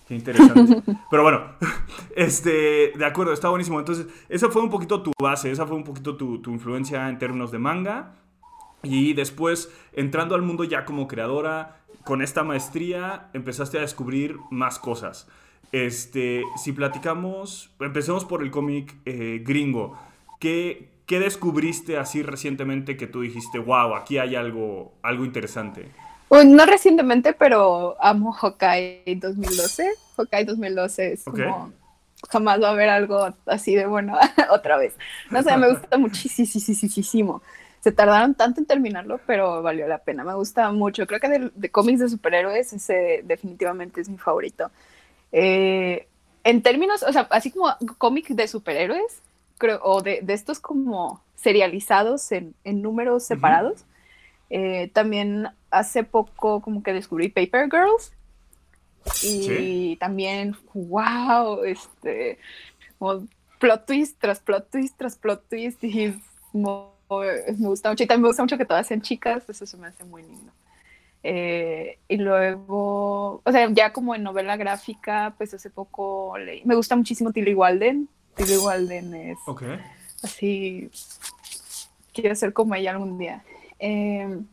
[0.08, 0.82] qué interesante.
[1.10, 1.42] Pero bueno,
[2.16, 3.78] este, de acuerdo, está buenísimo.
[3.78, 7.50] Entonces, esa fue un poquito tu base, esa fue un poquito tu, influencia en términos
[7.50, 8.14] de manga.
[8.82, 14.78] Y después, entrando al mundo ya como creadora, con esta maestría, empezaste a descubrir más
[14.78, 15.28] cosas.
[15.72, 19.98] Este, si platicamos, empecemos por el cómic eh, gringo.
[20.40, 25.90] ¿Qué, ¿Qué descubriste así recientemente que tú dijiste, wow, aquí hay algo, algo interesante?
[26.28, 29.90] Pues no recientemente, pero amo Hawkeye 2012.
[30.16, 31.72] Hawkeye 2012 es como
[32.28, 34.16] jamás va a haber algo así de bueno
[34.52, 34.94] otra vez.
[35.32, 37.42] No sé, me gusta muchísimo.
[37.80, 40.22] Se tardaron tanto en terminarlo, pero valió la pena.
[40.22, 41.08] Me gusta mucho.
[41.08, 44.70] Creo que de, de cómics de superhéroes ese definitivamente es mi favorito.
[45.32, 46.06] Eh,
[46.44, 49.22] en términos, o sea, así como cómic de superhéroes,
[49.60, 53.84] creo, o de, de estos como serializados en, en números separados.
[54.50, 58.12] Eh, también hace poco como que descubrí Paper Girls.
[59.22, 62.38] Y también, wow, este,
[63.58, 65.84] plot twist tras plot twist tras plot twist.
[65.84, 66.20] Y
[66.52, 68.02] me gusta mucho.
[68.02, 70.52] Y también me gusta mucho que todas sean chicas, eso se me hace muy lindo.
[71.22, 76.74] Eh, y luego, o sea, ya como en novela gráfica, pues hace poco leí, me
[76.74, 78.08] gusta muchísimo Tilly Walden.
[78.40, 79.38] Tilly Walden es
[80.22, 80.90] así,
[82.14, 83.44] quiero ser como ella algún día.
[83.78, 84.46] Em,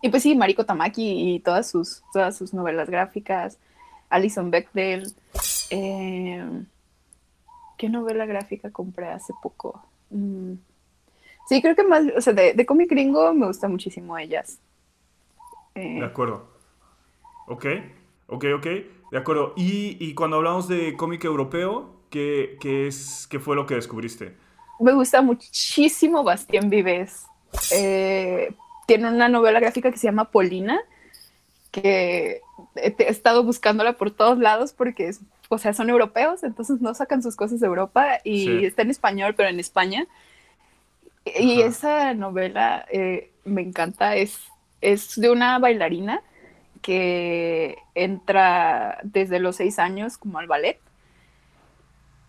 [0.00, 3.58] y pues sí, Mariko Tamaki y todas sus, todas sus novelas gráficas,
[4.08, 5.12] Alison Bechdel.
[5.70, 6.66] Em,
[7.76, 9.82] ¿Qué novela gráfica compré hace poco?
[10.10, 10.54] Mm,
[11.48, 14.58] sí, creo que más, o sea, de, de cómic gringo me gusta muchísimo ellas.
[15.74, 16.46] Eh, de acuerdo.
[17.46, 17.66] Ok,
[18.28, 18.66] ok, ok.
[19.10, 19.52] De acuerdo.
[19.56, 24.36] Y, cuando hablamos de cómic europeo, ¿qué, es, ¿qué fue lo que descubriste?
[24.78, 27.26] Me gusta muchísimo Bastien Vives.
[27.72, 28.54] Eh,
[28.86, 30.80] tiene una novela gráfica que se llama Polina,
[31.70, 32.40] que
[32.76, 37.22] he, estado buscándola por todos lados porque es, o sea, son europeos, entonces no sacan
[37.22, 40.06] sus cosas de Europa y está en español, pero en España.
[41.24, 44.40] Y esa novela eh, me encanta, es
[44.82, 46.22] es de una bailarina
[46.82, 50.78] que entra desde los seis años como al ballet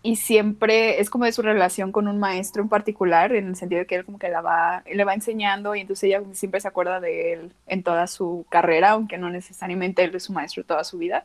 [0.04, 3.80] y siempre es como de su relación con un maestro en particular, en el sentido
[3.80, 6.68] de que él como que la va, le va enseñando y entonces ella siempre se
[6.68, 10.84] acuerda de él en toda su carrera, aunque no necesariamente él es su maestro toda
[10.84, 11.24] su vida.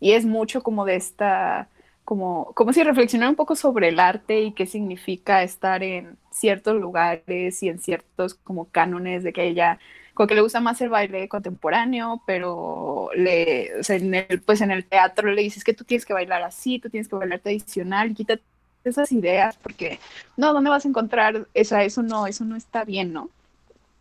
[0.00, 1.68] Y es mucho como de esta,
[2.04, 6.76] como, como si reflexionara un poco sobre el arte y qué significa estar en ciertos
[6.76, 9.80] lugares y en ciertos como cánones de que ella
[10.16, 14.62] como que le gusta más el baile contemporáneo, pero le, o sea, en el, pues
[14.62, 17.40] en el teatro le dices que tú tienes que bailar así, tú tienes que bailar
[17.40, 18.42] tradicional, quítate
[18.82, 20.00] esas ideas, porque
[20.38, 21.84] no, ¿dónde vas a encontrar esa?
[21.84, 23.28] Eso no, eso no está bien, ¿no?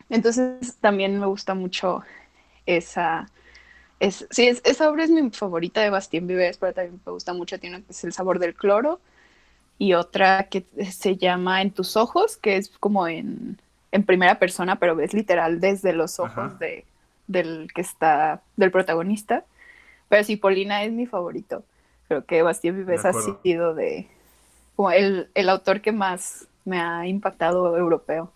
[0.09, 2.01] Entonces también me gusta mucho
[2.65, 3.29] esa,
[3.99, 7.59] es, sí, esa obra es mi favorita de Bastien Vives, pero también me gusta mucho,
[7.59, 9.01] tiene que es El sabor del cloro,
[9.77, 13.59] y otra que se llama En tus ojos, que es como en
[13.91, 16.85] en primera persona, pero ves literal desde los ojos de,
[17.27, 19.45] del que está, del protagonista.
[20.09, 21.63] Pero sí, Polina es mi favorito.
[22.07, 24.07] Creo que Bastien Vives ha sido de
[24.75, 28.31] como el, el, autor que más me ha impactado europeo.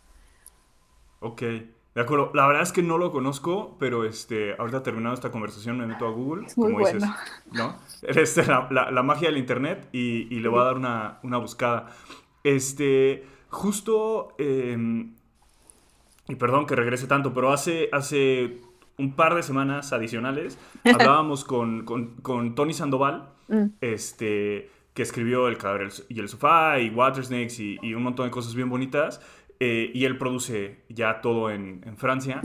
[1.19, 2.31] Ok, de acuerdo.
[2.33, 6.07] La verdad es que no lo conozco, pero este, ahorita terminando esta conversación me meto
[6.07, 7.03] a Google, como dices,
[7.51, 7.75] ¿no?
[8.01, 11.87] Este, la, la, magia del internet y, y le voy a dar una, una buscada.
[12.43, 15.13] Este, justo em,
[16.29, 18.61] y perdón que regrese tanto, pero hace, hace
[18.97, 21.85] un par de semanas adicionales hablábamos con,
[22.55, 23.65] Tony Sandoval, mm.
[23.81, 28.31] este, que escribió El cadáver y el sofá y Water Snakes y, un montón de
[28.31, 29.21] cosas bien bonitas.
[29.61, 32.41] Eh, y él produce ya todo en, Francia.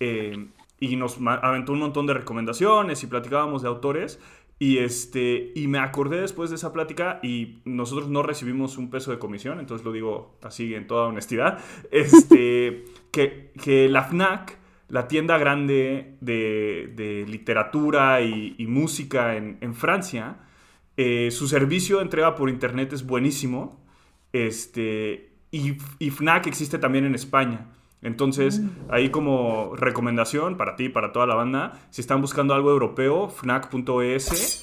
[0.00, 0.48] Eh,
[0.80, 4.18] y nos aventó un montón de recomendaciones y platicábamos de autores.
[4.58, 9.10] Y, este, y me acordé después de esa plática y nosotros no recibimos un peso
[9.10, 11.58] de comisión, entonces lo digo así en toda honestidad,
[11.90, 12.84] este,
[13.16, 20.36] que, que la FNAC, la tienda grande de, literatura y, música en, Francia,
[20.98, 23.82] eh, su servicio de entrega por internet es buenísimo
[24.32, 27.68] este, y, y FNAC existe también en España.
[28.02, 28.68] Entonces, mm.
[28.90, 33.30] ahí como recomendación para ti y para toda la banda, si están buscando algo europeo,
[33.30, 34.62] fnac.es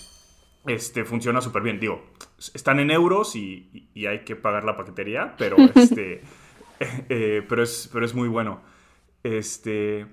[0.67, 1.79] este, funciona súper bien.
[1.79, 2.03] Digo,
[2.53, 6.21] están en euros y, hay que pagar la paquetería, pero, este,
[7.09, 8.61] eh, pero, es, pero es muy bueno.
[9.23, 10.05] Este,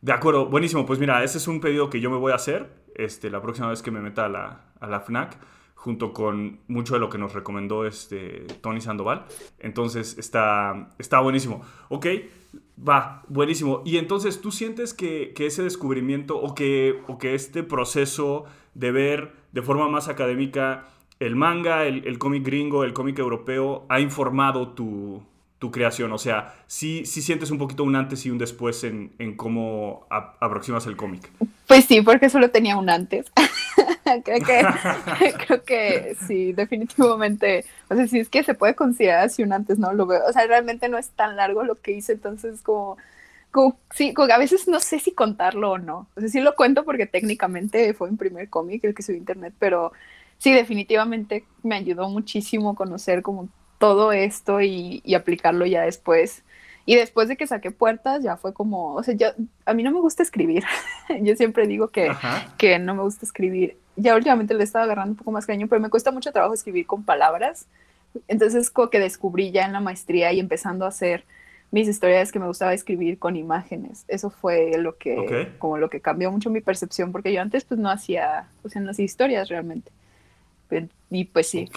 [0.00, 0.86] de acuerdo, buenísimo.
[0.86, 3.68] Pues mira, ese es un pedido que yo me voy a hacer este, la próxima
[3.68, 5.38] vez que me meta a la, a la FNAC
[5.74, 9.24] junto con mucho de lo que nos recomendó este Tony Sandoval.
[9.58, 11.62] Entonces está, está buenísimo.
[11.88, 12.06] Ok,
[12.86, 13.82] va, buenísimo.
[13.86, 18.44] Y entonces tú sientes que, ese descubrimiento o que, o que este proceso
[18.74, 20.86] de ver de forma más académica
[21.18, 25.22] el manga, el, el cómic gringo, el cómic europeo, ha informado tu,
[25.60, 26.10] tu creación?
[26.12, 30.86] O sea, ¿sí, sí sientes un poquito un antes y un después en, cómo aproximas
[30.86, 31.30] el cómic?
[31.68, 33.30] Pues sí, porque solo tenía un antes.
[34.24, 34.64] creo, que,
[35.46, 37.66] creo que sí, definitivamente.
[37.88, 39.92] O sea, sí es que se puede considerar así un antes, ¿no?
[39.92, 40.22] Lo veo.
[40.26, 42.96] O sea, realmente no es tan largo lo que hice, entonces como...
[43.52, 46.06] Como, sí, como a veces no sé si contarlo o no.
[46.14, 49.18] O sea, sí lo cuento porque técnicamente fue mi primer cómic el que subí a
[49.18, 49.92] internet, pero
[50.38, 53.48] sí, definitivamente me ayudó muchísimo conocer como
[53.80, 56.44] todo esto y, aplicarlo ya después.
[56.84, 59.28] Y después de que saqué puertas, ya fue como, o sea, yo,
[59.64, 60.64] a mí no me gusta escribir.
[61.22, 62.12] yo siempre digo que,
[62.58, 63.78] que no me gusta escribir.
[63.96, 66.52] ya últimamente le he estado agarrando un poco más caño, pero me cuesta mucho trabajo
[66.52, 67.66] escribir con palabras.
[68.28, 71.24] Entonces, como que descubrí ya en la maestría y empezando a hacer
[71.70, 74.04] mis historias que me gustaba escribir con imágenes.
[74.08, 77.80] Eso fue lo que, como lo que cambió mucho mi percepción, porque yo antes pues
[77.80, 79.90] no hacía, o sea, no hacía historias realmente.
[81.10, 81.68] Y pues sí,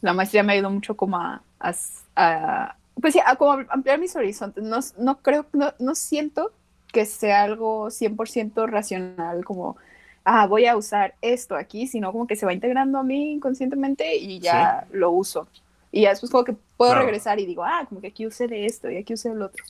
[0.00, 4.64] la maestría me ayudó mucho como a, a, pues sí, a como ampliar mis horizontes.
[4.64, 6.52] No, no creo, no, no siento
[6.92, 9.76] que sea algo 100% racional, como,
[10.24, 14.16] ah, voy a usar esto aquí, sino como que se va integrando a mí inconscientemente
[14.16, 15.46] y ya lo uso.
[15.92, 18.66] Y ya después como que puedo regresar y digo, ah, como que aquí usé de
[18.66, 19.64] esto y aquí usé el otro.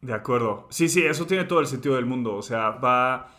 [0.00, 0.66] De acuerdo.
[0.70, 2.34] Sí, sí, eso tiene todo el sentido del mundo.
[2.34, 3.30] O sea, va...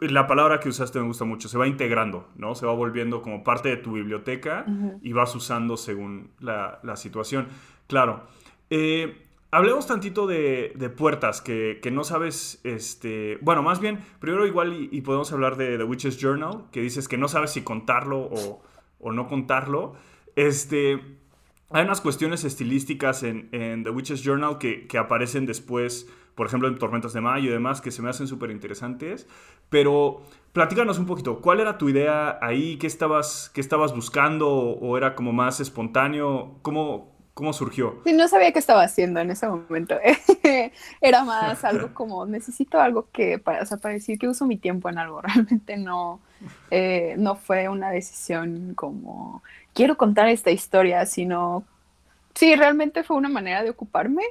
[0.00, 2.54] La palabra que usaste me gusta mucho, se va integrando, ¿no?
[2.54, 4.64] Se va volviendo como parte de tu biblioteca
[5.02, 7.48] y vas usando según la, la situación.
[7.86, 8.24] Claro.
[8.70, 14.46] Eh, hablemos tantito de, de puertas que, que, no sabes, este, bueno, más bien, primero
[14.46, 18.18] igual y, podemos hablar de The Witch's Journal, que dices que no sabes si contarlo
[18.18, 18.62] o,
[18.98, 19.94] o no contarlo.
[20.36, 21.00] Este,
[21.72, 27.12] hay unas cuestiones estilísticas en, The Witch's Journal que, aparecen después, por ejemplo, en Tormentas
[27.12, 29.26] de Mayo y demás, que se me hacen súper interesantes.
[29.68, 32.76] Pero platícanos un poquito, ¿cuál era tu idea ahí?
[32.76, 34.48] ¿Qué estabas, qué estabas buscando?
[34.50, 36.58] ¿O era como más espontáneo?
[36.62, 38.00] ¿Cómo, cómo surgió?
[38.04, 39.96] Sí, no sabía qué estaba haciendo en ese momento.
[41.00, 44.56] era más algo como, necesito algo que, para, o sea, para decir que uso mi
[44.56, 45.20] tiempo en algo.
[45.22, 46.20] Realmente no,
[46.70, 49.42] eh, no fue una decisión como
[49.74, 51.64] quiero contar esta historia, sino,
[52.34, 54.22] sí, realmente fue una manera de ocuparme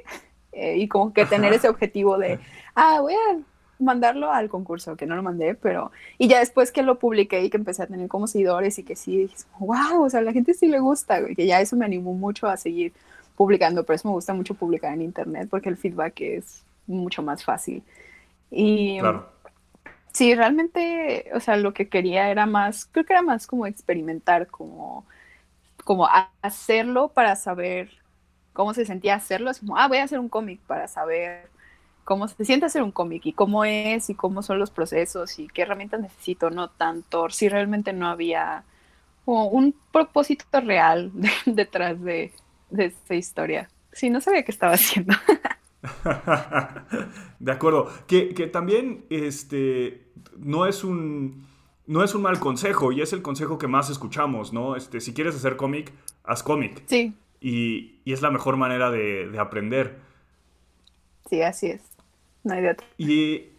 [0.52, 2.38] eh, y como que tener ese objetivo de,
[2.74, 3.38] ah, voy a
[3.82, 7.50] mandarlo al concurso, que no lo mandé, pero, y ya después que lo publiqué y
[7.50, 10.54] que empecé a tener como seguidores y que sí, wow, o sea, a la gente
[10.54, 12.92] sí le gusta, y que ya eso me animó mucho a seguir
[13.36, 17.44] publicando, pero eso me gusta mucho publicar en internet porque el feedback es mucho más
[17.44, 17.82] fácil.
[18.50, 18.98] Y
[20.12, 24.46] sí, realmente, o sea, lo que quería era más, creo que era más como experimentar,
[24.48, 25.04] como
[25.84, 26.08] como
[26.42, 27.90] hacerlo para saber
[28.52, 29.50] cómo se sentía hacerlo.
[29.50, 31.48] Es como, ah, voy a hacer un cómic para saber
[32.04, 35.48] cómo se siente hacer un cómic y cómo es y cómo son los procesos y
[35.48, 38.64] qué herramientas necesito, no tanto, si realmente no había
[39.24, 41.12] un propósito real
[41.46, 42.32] detrás de,
[42.70, 43.68] de esta historia.
[43.92, 45.14] Sí, no sabía qué estaba haciendo.
[47.38, 47.90] de acuerdo.
[48.06, 50.06] Que, que, también este,
[50.38, 51.46] no es un
[51.86, 54.76] no es un mal consejo y es el consejo que más escuchamos, ¿no?
[54.76, 55.92] Este, si quieres hacer cómic,
[56.24, 56.82] haz cómic.
[56.86, 57.14] Sí.
[57.40, 59.98] Y, es la mejor manera de, aprender.
[61.28, 61.82] Sí, así es.
[62.44, 63.50] No hay de Y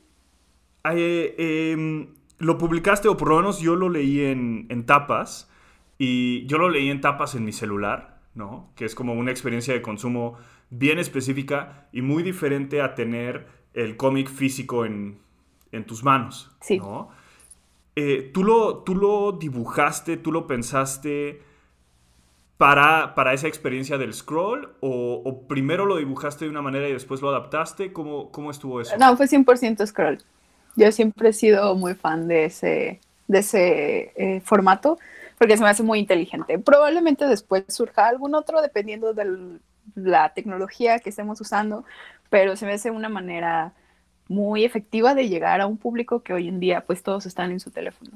[0.92, 5.50] eh, em, lo publicaste, o por lo menos yo lo leí en, en tapas,
[5.98, 8.72] y yo lo leí en tapas en mi celular, ¿no?
[8.76, 10.38] Que es como una experiencia de consumo
[10.70, 15.20] bien específica y muy diferente a tener el cómic físico en,
[15.72, 16.78] en tus manos, sí.
[16.78, 17.10] ¿no?
[17.96, 21.42] Eh, ¿tú, lo, ¿tú lo dibujaste, tú lo pensaste
[22.64, 24.74] para, para esa experiencia del scroll?
[24.80, 27.92] O, primero lo dibujaste de una manera y después lo adaptaste?
[27.92, 28.96] ¿Cómo, cómo estuvo eso?
[28.98, 30.20] No, fue 100% scroll.
[30.78, 34.98] Yo siempre he sido muy fan de ese, de ese eh, formato
[35.38, 36.58] porque se me hace muy inteligente.
[36.58, 39.60] Probablemente después surja algún otro dependiendo de
[39.96, 41.84] la tecnología que estemos usando,
[42.30, 43.74] pero se me hace una manera
[44.30, 47.60] muy efectiva de llegar a un público que hoy en día pues todos están en
[47.60, 48.12] su teléfono.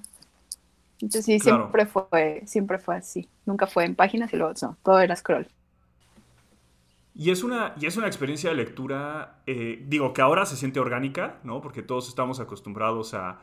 [1.02, 3.30] Entonces sí, siempre fue, siempre fue así.
[3.46, 5.48] Nunca fue en páginas y luego no, todo era scroll.
[7.14, 10.80] Y es una, y es una experiencia de lectura, eh, digo, que ahora se siente
[10.80, 11.62] orgánica, ¿no?
[11.62, 13.40] Porque todos estamos acostumbrados a,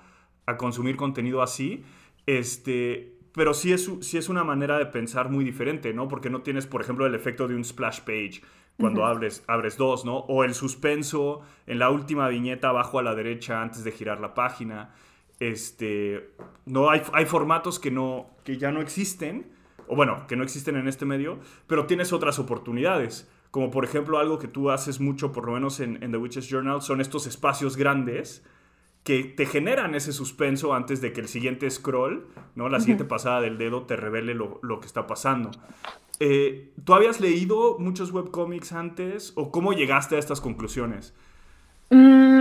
[0.47, 1.85] a consumir contenido así.
[2.27, 6.07] Este, pero sí es, sí es una manera de pensar muy diferente, ¿no?
[6.07, 8.43] Porque no tienes, por ejemplo, el efecto de un splash page
[8.79, 10.19] cuando abres, abres dos, ¿no?
[10.19, 14.35] O el suspenso en la última viñeta abajo a la derecha antes de girar la
[14.35, 14.95] página.
[15.45, 16.31] Este,
[16.65, 19.47] no hay, hay formatos que, no, que ya no existen,
[19.87, 23.31] o bueno, que no existen en este medio, pero tienes otras oportunidades.
[23.51, 26.81] Como por ejemplo algo que tú haces mucho, por lo menos en, The Witches Journal,
[26.81, 28.43] son estos espacios grandes
[29.05, 32.71] que te generan ese suspenso antes de que el siguiente scroll, ¿no?
[32.71, 35.51] La siguiente pasada del dedo te revele lo, lo que está pasando.
[36.21, 41.13] Eh, ¿Tú habías leído muchos webcomics antes o cómo llegaste a estas conclusiones?
[41.91, 42.34] Mm,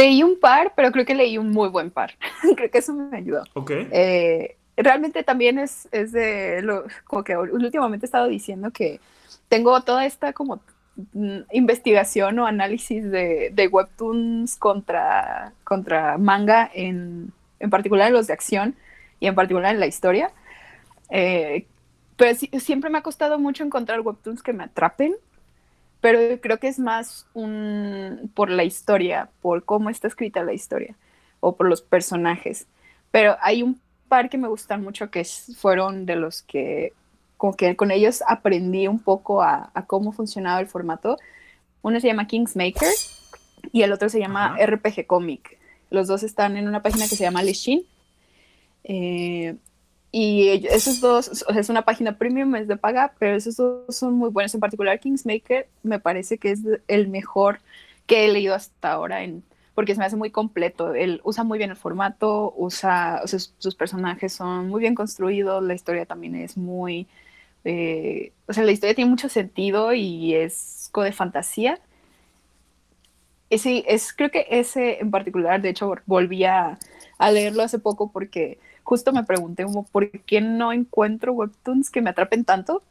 [0.00, 2.14] leí un par, pero creo que leí un muy buen par.
[2.56, 3.44] creo que eso me ayudó.
[3.68, 9.00] Eh, realmente también es, es de lo como que últimamente he estado diciendo que
[9.48, 10.60] tengo toda esta como
[11.12, 18.26] mm, investigación o análisis de, de webtoons contra, contra manga, en, en particular en los
[18.26, 18.76] de acción
[19.18, 20.30] y en particular en la historia.
[21.10, 21.66] Eh,
[22.16, 25.14] pero siempre me ha costado mucho encontrar webtoons que me atrapen,
[26.00, 30.96] pero creo que es más un, por la historia, por cómo está escrita la historia
[31.40, 32.66] o por los personajes.
[33.10, 35.24] Pero hay un par que me gustan mucho que
[35.56, 36.92] fueron de los que
[37.36, 41.16] como que con ellos aprendí un poco a, cómo funcionaba el formato.
[41.80, 42.92] Uno se llama Kingsmaker
[43.72, 45.58] y el otro se llama RPG Comic.
[45.88, 47.82] Los dos están en una página que se llama Lishin.
[48.84, 49.56] Eh,
[50.12, 53.96] y esos dos, o sea, es una página premium, es de paga, pero esos dos
[53.96, 54.54] son muy buenos.
[54.54, 57.60] En particular, Kingsmaker me parece que es el mejor
[58.06, 59.44] que he leído hasta ahora en,
[59.74, 60.94] porque se me hace muy completo.
[60.94, 66.06] Él usa muy bien el formato, usa, sus personajes son muy bien construidos, la historia
[66.06, 67.06] también es muy,
[67.64, 71.78] eh, o sea, la historia tiene mucho sentido y es de fantasía.
[73.48, 76.78] Ese, es, creo que ese en particular, de hecho, volví a,
[77.32, 82.10] leerlo hace poco porque justo me pregunté como, ¿por qué no encuentro webtoons que me
[82.10, 82.82] atrapen tanto?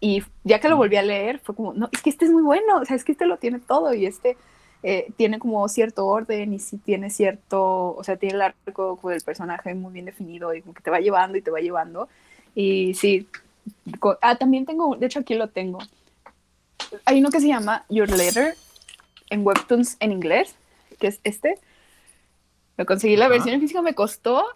[0.00, 2.42] Y ya que lo volví a leer, fue como, no, es que este es muy
[2.42, 4.36] bueno, o sea, es que este lo tiene todo y este
[4.82, 9.20] eh, tiene como cierto orden y si tiene cierto, o sea, tiene el arco del
[9.20, 12.08] personaje muy bien definido y como que te va llevando y te va llevando.
[12.54, 13.28] Y sí,
[14.22, 15.80] ah, también tengo, de hecho aquí lo tengo.
[17.04, 18.54] Hay uno que se llama Your Letter
[19.28, 20.56] en Webtoons en inglés,
[20.98, 21.58] que es este.
[22.78, 24.46] Lo conseguí la versión en física, me costó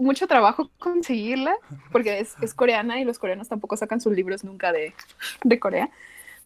[0.00, 1.54] mucho trabajo conseguirla,
[1.92, 4.94] porque es, es, coreana y los coreanos tampoco sacan sus libros nunca de,
[5.44, 5.90] de Corea.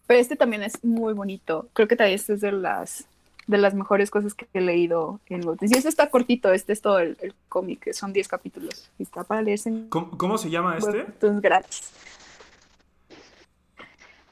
[0.07, 1.69] Pero este también es muy bonito.
[1.73, 3.07] Creo que también este es de las,
[3.47, 5.73] de las mejores cosas que he leído en Webtoons.
[5.73, 8.91] Y este está cortito, este es todo el, el cómic, son 10 capítulos.
[8.99, 10.99] Y está para leerse en ¿Cómo, se llama este?
[10.99, 11.93] Webtoons gratis.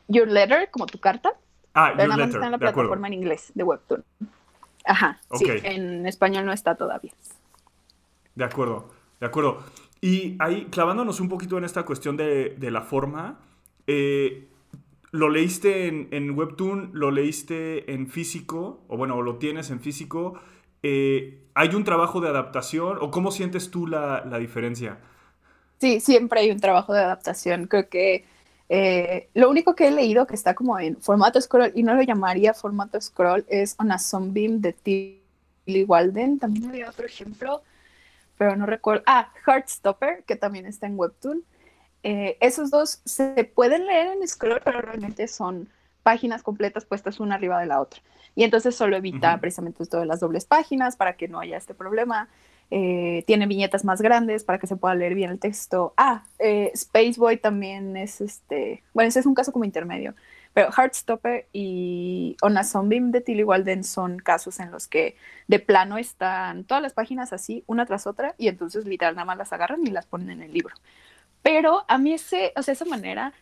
[0.08, 1.32] Your Letter, como tu carta.
[1.74, 4.04] Ah, pero nada más está en la plataforma en inglés de Webtoon.
[4.84, 7.12] Ajá, sí, en español no está todavía.
[8.34, 8.90] De acuerdo,
[9.22, 9.62] de acuerdo.
[10.00, 13.38] Y ahí, clavándonos un poquito en esta cuestión de, la forma,
[13.86, 14.48] eh,
[15.12, 16.90] ¿Lo leíste en, Webtoon?
[16.94, 18.82] ¿Lo leíste en físico?
[18.88, 20.40] O bueno, lo tienes en físico.
[20.82, 22.96] Eh, ¿Hay un trabajo de adaptación?
[23.00, 24.98] ¿O cómo sientes tú la, diferencia?
[25.78, 27.66] Sí, siempre hay un trabajo de adaptación.
[27.66, 28.24] Creo que
[28.70, 32.02] eh, lo único que he leído que está como en formato scroll, y no lo
[32.02, 36.38] llamaría formato scroll, es On a Sunbeam de Tilly Walden.
[36.38, 37.62] También había otro ejemplo,
[38.42, 39.04] pero no recuerdo.
[39.06, 41.44] Ah, Heartstopper, que también está en Webtoon.
[42.02, 45.68] Eh, esos dos se pueden leer en scroll, pero realmente son
[46.02, 48.00] páginas completas puestas una arriba de la otra.
[48.34, 51.72] Y entonces solo evita precisamente esto de las dobles páginas para que no haya este
[51.72, 52.28] problema.
[52.72, 55.94] Eh, tiene viñetas más grandes para que se pueda leer bien el texto.
[55.96, 60.16] Ah, eh, Spaceboy también es este, bueno, ese es un caso como intermedio.
[60.54, 65.16] Pero Heartstopper y On a Sunbeam de Tilly Walden son casos en los que
[65.48, 69.38] de plano están todas las páginas así, una tras otra, y entonces literal nada más
[69.38, 70.74] las agarran y las ponen en el libro.
[71.42, 73.32] Pero a mí ese, o sea, esa manera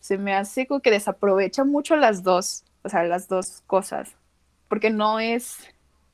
[0.00, 4.14] se me hace como que desaprovecha mucho las dos, o sea, las dos cosas,
[4.68, 5.58] porque no es,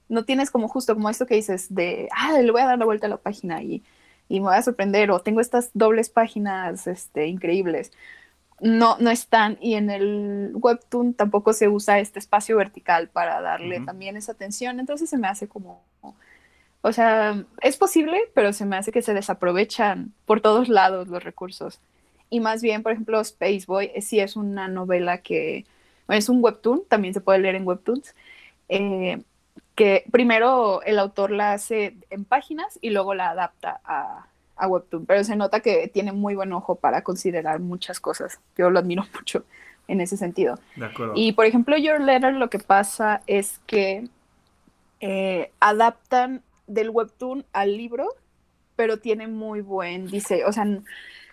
[0.08, 2.84] no tienes como justo como esto que dices de, ah, le voy a dar la
[2.84, 3.82] vuelta a la página y,
[4.28, 7.92] y me voy a sorprender, o tengo estas dobles páginas este, increíbles.
[8.60, 13.80] No, no están, y en el webtoon tampoco se usa este espacio vertical para darle
[13.80, 15.82] también esa atención, entonces se me hace como
[16.86, 21.24] o sea, es posible, pero se me hace que se desaprovechan por todos lados los
[21.24, 21.80] recursos.
[22.30, 25.64] Y más bien, por ejemplo, Space Boy eh, sí es una novela que,
[26.06, 28.14] bueno, es un webtoon, también se puede leer en webtoons,
[28.68, 29.20] eh,
[29.74, 35.06] que primero el autor la hace en páginas y luego la adapta a, a webtoon,
[35.06, 38.40] pero se nota que tiene muy buen ojo para considerar muchas cosas.
[38.56, 39.44] Yo lo admiro mucho
[39.88, 40.58] en ese sentido.
[41.14, 44.08] Y por ejemplo, Your Letter lo que pasa es que
[45.00, 48.08] eh, adaptan del webtoon al libro,
[48.74, 50.66] pero tiene muy buen diseño, o sea,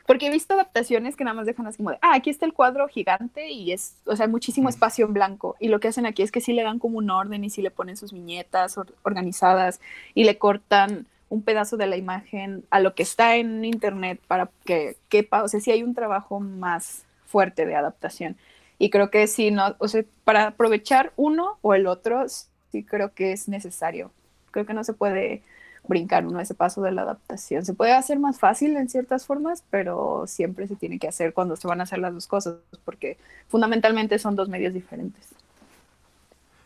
[0.05, 2.53] porque he visto adaptaciones que nada más dejan así como de, ah, aquí está el
[2.53, 5.55] cuadro gigante y es, o sea, muchísimo espacio en blanco.
[5.59, 7.61] Y lo que hacen aquí es que sí le dan como un orden y sí
[7.61, 9.79] le ponen sus viñetas organizadas
[10.13, 14.49] y le cortan un pedazo de la imagen a lo que está en internet para
[14.65, 18.37] que quepa, o sea, sí hay un trabajo más fuerte de adaptación.
[18.79, 23.13] Y creo que sí, no, o sea, para aprovechar uno o el otro, sí creo
[23.13, 24.11] que es necesario
[24.53, 25.41] creo que no se puede
[25.85, 27.65] brincar uno ese paso de la adaptación.
[27.65, 31.57] Se puede hacer más fácil en ciertas formas, pero siempre se tiene que hacer cuando
[31.57, 32.55] se van a hacer las dos cosas,
[32.85, 33.17] porque
[33.49, 35.27] fundamentalmente son dos medios diferentes.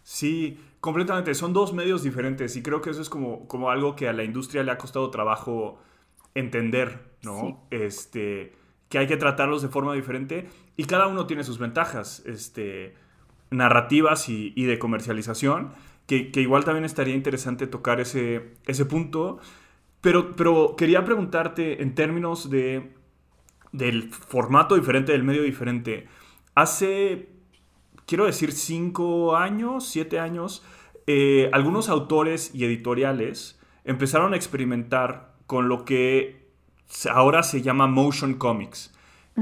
[0.10, 1.36] Sí, completamente.
[1.36, 4.24] Son dos medios diferentes y creo que eso es como, como algo que a la
[4.24, 5.82] industria le ha costado trabajo
[6.34, 7.68] entender, ¿no?
[7.72, 8.56] Este,
[8.88, 10.48] que hay que tratarlos de forma diferente
[10.78, 12.96] y cada uno tiene sus ventajas este,
[13.50, 15.74] narrativas y, y de comercialización
[16.08, 19.40] que, igual también estaría interesante tocar ese, ese punto.
[20.00, 22.94] Pero, pero quería preguntarte en términos de,
[23.74, 26.08] del formato diferente, del medio diferente.
[26.56, 27.28] Hace,
[28.08, 30.64] quiero decir, cinco años, siete años,
[31.06, 36.48] eh, algunos autores y editoriales empezaron a experimentar con lo que
[37.12, 38.94] ahora se llama motion comics.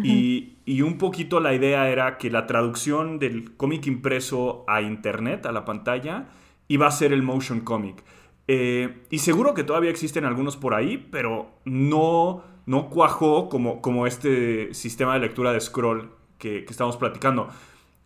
[0.03, 5.45] y, y, un poquito la idea era que la traducción del cómic impreso a internet,
[5.45, 6.27] a la pantalla,
[6.67, 8.03] iba a ser el motion comic.
[8.49, 14.05] Eh, y seguro que todavía existen algunos por ahí, pero no, no cuajó como, como
[14.05, 17.47] este sistema de lectura de scroll que, que estamos platicando.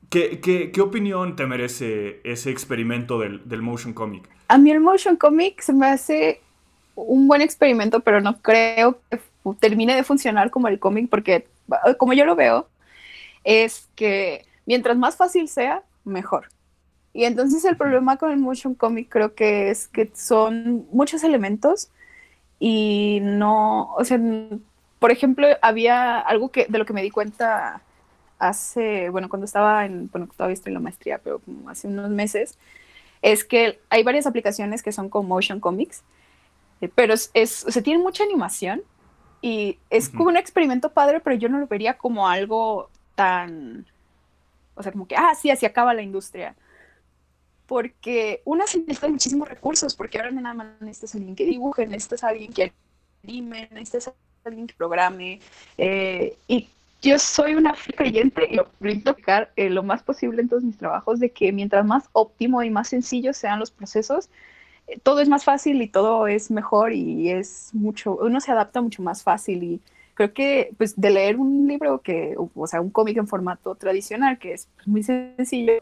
[0.09, 4.27] ¿Qué, ¿Qué, qué, opinión te merece ese experimento del, del, motion comic?
[4.47, 6.41] A mí el motion comic se me hace
[6.95, 9.19] un buen experimento, pero no creo que
[9.59, 11.47] termine de funcionar como el cómic, porque
[11.97, 12.67] como yo lo veo,
[13.43, 16.49] es que mientras más fácil sea, mejor.
[17.13, 21.89] Y entonces el problema con el motion comic creo que es que son muchos elementos
[22.59, 24.19] y no, o sea,
[24.99, 27.81] por ejemplo, había algo que de lo que me di cuenta
[28.39, 32.09] hace, bueno, cuando estaba en, bueno, todavía estoy en la maestría, pero como hace unos
[32.09, 32.57] meses,
[33.21, 36.03] es que hay varias aplicaciones que son con motion comics,
[36.81, 38.81] eh, pero es, es o sea, tienen mucha animación
[39.41, 43.85] y es como un experimento padre, pero yo no lo vería como algo tan,
[44.75, 46.55] o sea, como que, ah, sí, así acaba la industria.
[47.67, 51.85] Porque una se necesita muchísimos recursos, porque ahora no nada más necesitas alguien que dibuje,
[51.85, 52.73] necesitas alguien que
[53.23, 54.13] anime, necesitas
[54.43, 55.39] alguien que programe,
[55.77, 56.67] eh, y
[57.01, 58.67] yo soy una creyente y lo
[59.55, 62.89] eh, lo más posible en todos mis trabajos de que mientras más óptimo y más
[62.89, 64.29] sencillos sean los procesos,
[64.87, 68.81] eh, todo es más fácil y todo es mejor y es mucho, uno se adapta
[68.81, 69.81] mucho más fácil y
[70.13, 74.37] creo que pues de leer un libro que, o sea, un cómic en formato tradicional
[74.37, 75.73] que es muy sencillo,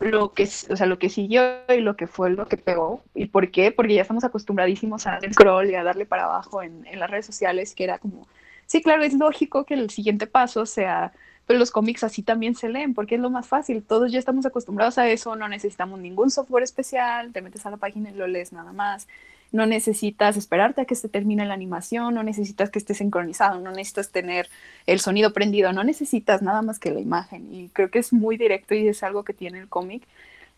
[0.00, 3.02] lo que, o sea, lo que siguió y lo que fue lo que pegó.
[3.14, 3.70] ¿Y por qué?
[3.70, 7.26] Porque ya estamos acostumbradísimos a scroll y a darle para abajo en, en las redes
[7.26, 8.26] sociales, que era como,
[8.66, 11.12] sí, claro, es lógico que el siguiente paso sea,
[11.46, 13.82] pero los cómics así también se leen, porque es lo más fácil.
[13.82, 17.76] Todos ya estamos acostumbrados a eso, no necesitamos ningún software especial, te metes a la
[17.76, 19.06] página y lo lees nada más
[19.54, 23.70] no necesitas esperarte a que se termine la animación, no necesitas que esté sincronizado, no
[23.70, 24.48] necesitas tener
[24.84, 27.54] el sonido prendido, no necesitas nada más que la imagen.
[27.54, 30.02] Y creo que es muy directo y es algo que tiene el cómic.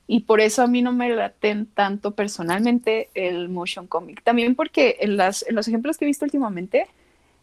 [0.07, 4.23] Y por eso a mí no me laten tanto personalmente el motion comic.
[4.23, 6.87] También porque en, las, en los ejemplos que he visto últimamente,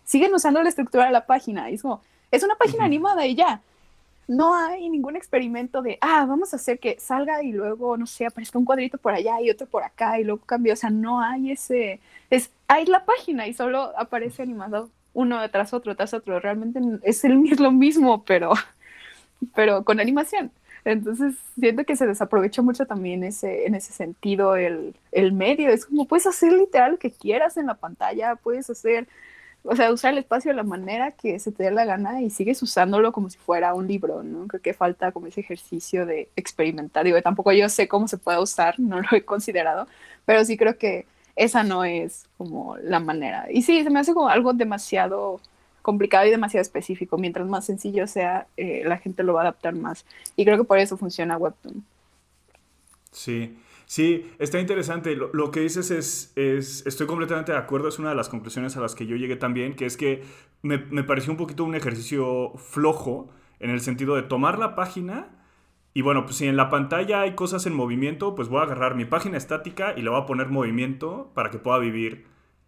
[0.05, 1.69] siguen usando la estructura de la página.
[1.69, 2.01] es como,
[2.31, 3.61] es una página animada y ya
[4.27, 8.25] no hay ningún experimento de, ah, vamos a hacer que salga y luego, no sé,
[8.25, 10.73] aparezca un cuadrito por allá y otro por acá y luego cambia.
[10.73, 11.99] O sea, no hay ese,
[12.29, 16.39] es, hay la página y solo aparece animado uno tras otro, tras otro.
[16.39, 18.53] Realmente es, el, lo mismo, pero,
[19.55, 20.51] pero con animación.
[20.85, 25.69] Entonces, siento que se desaprovecha mucho también ese, en ese sentido el, el medio.
[25.69, 29.07] Es como, puedes hacer literal lo que quieras en la pantalla, puedes hacer
[29.63, 32.29] o sea, usar el espacio de la manera que se te dé la gana y
[32.29, 34.47] sigues usándolo como si fuera un libro, ¿no?
[34.47, 37.05] Creo que falta como ese ejercicio de experimentar.
[37.05, 39.87] Digo, tampoco yo sé cómo se puede usar, no lo he considerado,
[40.25, 41.05] pero sí creo que
[41.35, 43.47] esa no es como la manera.
[43.51, 45.39] Y sí, se me hace como algo demasiado
[45.81, 47.17] complicado y demasiado específico.
[47.17, 50.05] Mientras más sencillo sea, eh, la gente lo va a adaptar más.
[50.35, 51.83] Y creo que por eso funciona Webtoon.
[53.11, 53.57] Sí,
[53.93, 55.15] Sí, está interesante.
[55.15, 58.81] Lo, que dices es, es, estoy completamente de acuerdo, es una de las conclusiones a
[58.81, 60.23] las que yo llegué también, que es que
[60.63, 63.29] me, me pareció un poquito un ejercicio flojo
[63.59, 65.29] en el sentido de tomar la página
[65.93, 68.95] y bueno, pues si en la pantalla hay cosas en movimiento, pues voy a agarrar
[68.95, 72.25] mi página estática y le voy a poner movimiento para que pueda vivir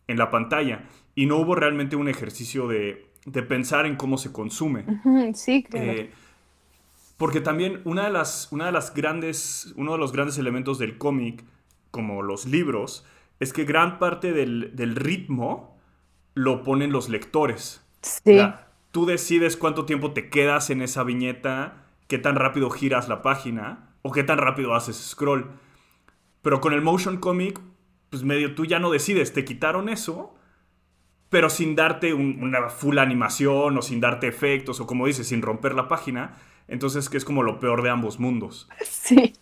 [0.08, 0.84] en la pantalla.
[1.16, 4.86] Y no hubo realmente un ejercicio de, de pensar en cómo se consume.
[5.34, 5.92] Sí, claro.
[5.92, 6.12] Eh,
[7.18, 10.98] porque también una de las, una de las grandes, uno de los grandes elementos del
[10.98, 11.44] cómic,
[11.92, 13.06] como los libros,
[13.40, 15.78] es que gran parte del, ritmo
[16.34, 17.82] lo ponen los lectores.
[18.02, 18.40] Sí.
[18.92, 23.96] tú decides cuánto tiempo te quedas en esa viñeta, qué tan rápido giras la página
[24.04, 25.50] o qué tan rápido haces scroll.
[26.42, 27.60] Pero con el motion comic,
[28.10, 30.36] pues medio tú ya no decides, te quitaron eso,
[31.30, 35.74] pero sin darte una full animación o sin darte efectos o como dices, sin romper
[35.74, 36.38] la página
[36.68, 38.68] entonces, que es como lo peor de ambos mundos.
[38.84, 39.34] Sí.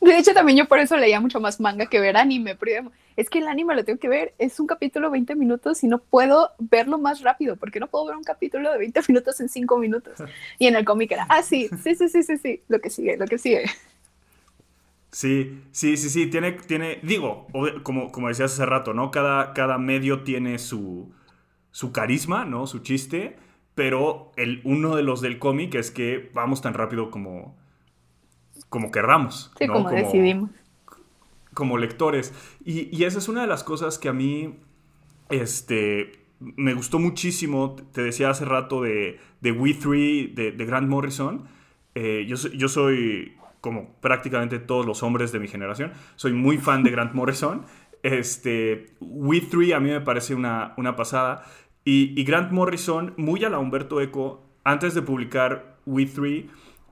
[0.00, 2.56] De hecho, también yo por eso leía mucho más manga que ver anime.
[2.56, 2.82] Porque
[3.16, 5.98] es que el anime lo tengo que ver, es un capítulo 20 minutos y no
[5.98, 9.78] puedo verlo más rápido, porque no puedo ver un capítulo de 20 minutos en 5
[9.78, 10.14] minutos.
[10.58, 13.16] Y en el cómic era, ah, sí, sí, sí, sí, sí, sí, lo que sigue,
[13.16, 13.64] lo que sigue.
[15.12, 17.46] Sí, sí, sí, sí, tiene, tiene digo,
[17.82, 19.10] como, como decías hace rato, ¿no?
[19.10, 21.12] Cada, cada medio tiene su,
[21.70, 22.66] su carisma, ¿no?
[22.66, 23.36] Su chiste
[23.74, 27.56] pero el, uno de los del cómic es que vamos tan rápido como,
[28.68, 29.52] como querramos.
[29.58, 30.50] Sí, como, decidimos.
[31.54, 32.34] Como lectores.
[32.64, 34.58] Y, y, esa es una de las cosas que a mí
[35.30, 37.76] este, me gustó muchísimo.
[37.92, 41.46] Te decía hace rato de, de We Three, de, de Grant Morrison.
[41.94, 46.82] Eh, yo, yo soy, como prácticamente todos los hombres de mi generación, soy muy fan
[46.82, 47.64] de Grant Morrison.
[48.02, 51.44] Este, We Three a mí me parece una, una pasada.
[51.84, 56.48] Y, Grant Morrison, muy a la Humberto Eco, antes de publicar We Three,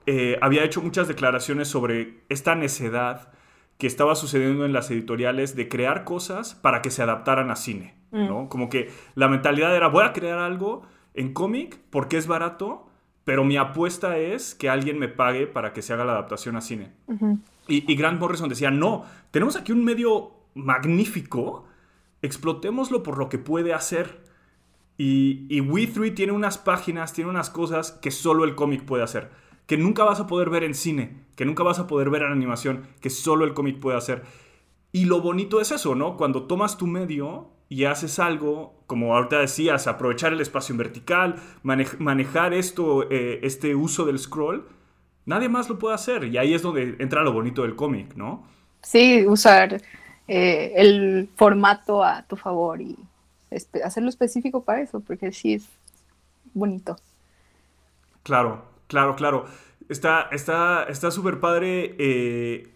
[0.07, 3.33] eh, había hecho muchas declaraciones sobre esta necedad
[3.79, 7.95] que estaba sucediendo en las editoriales de crear cosas para que se adaptaran a cine,
[8.11, 8.43] ¿no?
[8.43, 8.49] Mm.
[8.49, 10.83] Como que la mentalidad era, voy a crear algo
[11.15, 12.89] en cómic porque es barato,
[13.25, 16.61] pero mi apuesta es que alguien me pague para que se haga la adaptación a
[16.61, 16.93] cine.
[17.69, 21.65] y, y, Grant Morrison decía, no, tenemos aquí un medio magnífico,
[22.23, 24.30] explotémoslo por lo que puede hacer.
[25.01, 29.31] Y, y We3 tiene unas páginas, tiene unas cosas que solo el cómic puede hacer
[29.71, 32.33] que nunca vas a poder ver en cine, que nunca vas a poder ver en
[32.33, 34.25] animación, que solo el cómic puede hacer.
[34.91, 36.17] Y lo bonito es eso, ¿no?
[36.17, 41.37] Cuando tomas tu medio y haces algo, como ahorita decías, aprovechar el espacio en vertical,
[41.63, 44.67] manejar esto, eh, este uso del scroll,
[45.25, 46.25] nadie más lo puede hacer.
[46.25, 48.49] Y ahí es donde entra lo bonito del cómic, ¿no?
[48.83, 49.81] Sí, usar
[50.27, 52.97] eh, el formato a tu favor y
[53.85, 55.69] hacerlo específico para eso, porque sí es
[56.55, 56.97] bonito.
[58.23, 59.47] Claro, Claro, claro.
[59.89, 62.75] Está está súper padre eh,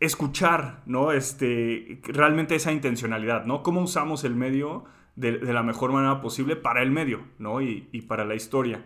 [0.00, 1.12] escuchar, ¿no?
[1.12, 3.62] Este, realmente esa intencionalidad, ¿no?
[3.62, 4.84] Cómo usamos el medio
[5.16, 7.62] de, la mejor manera posible para el medio, ¿no?
[7.62, 8.84] Y, para la historia.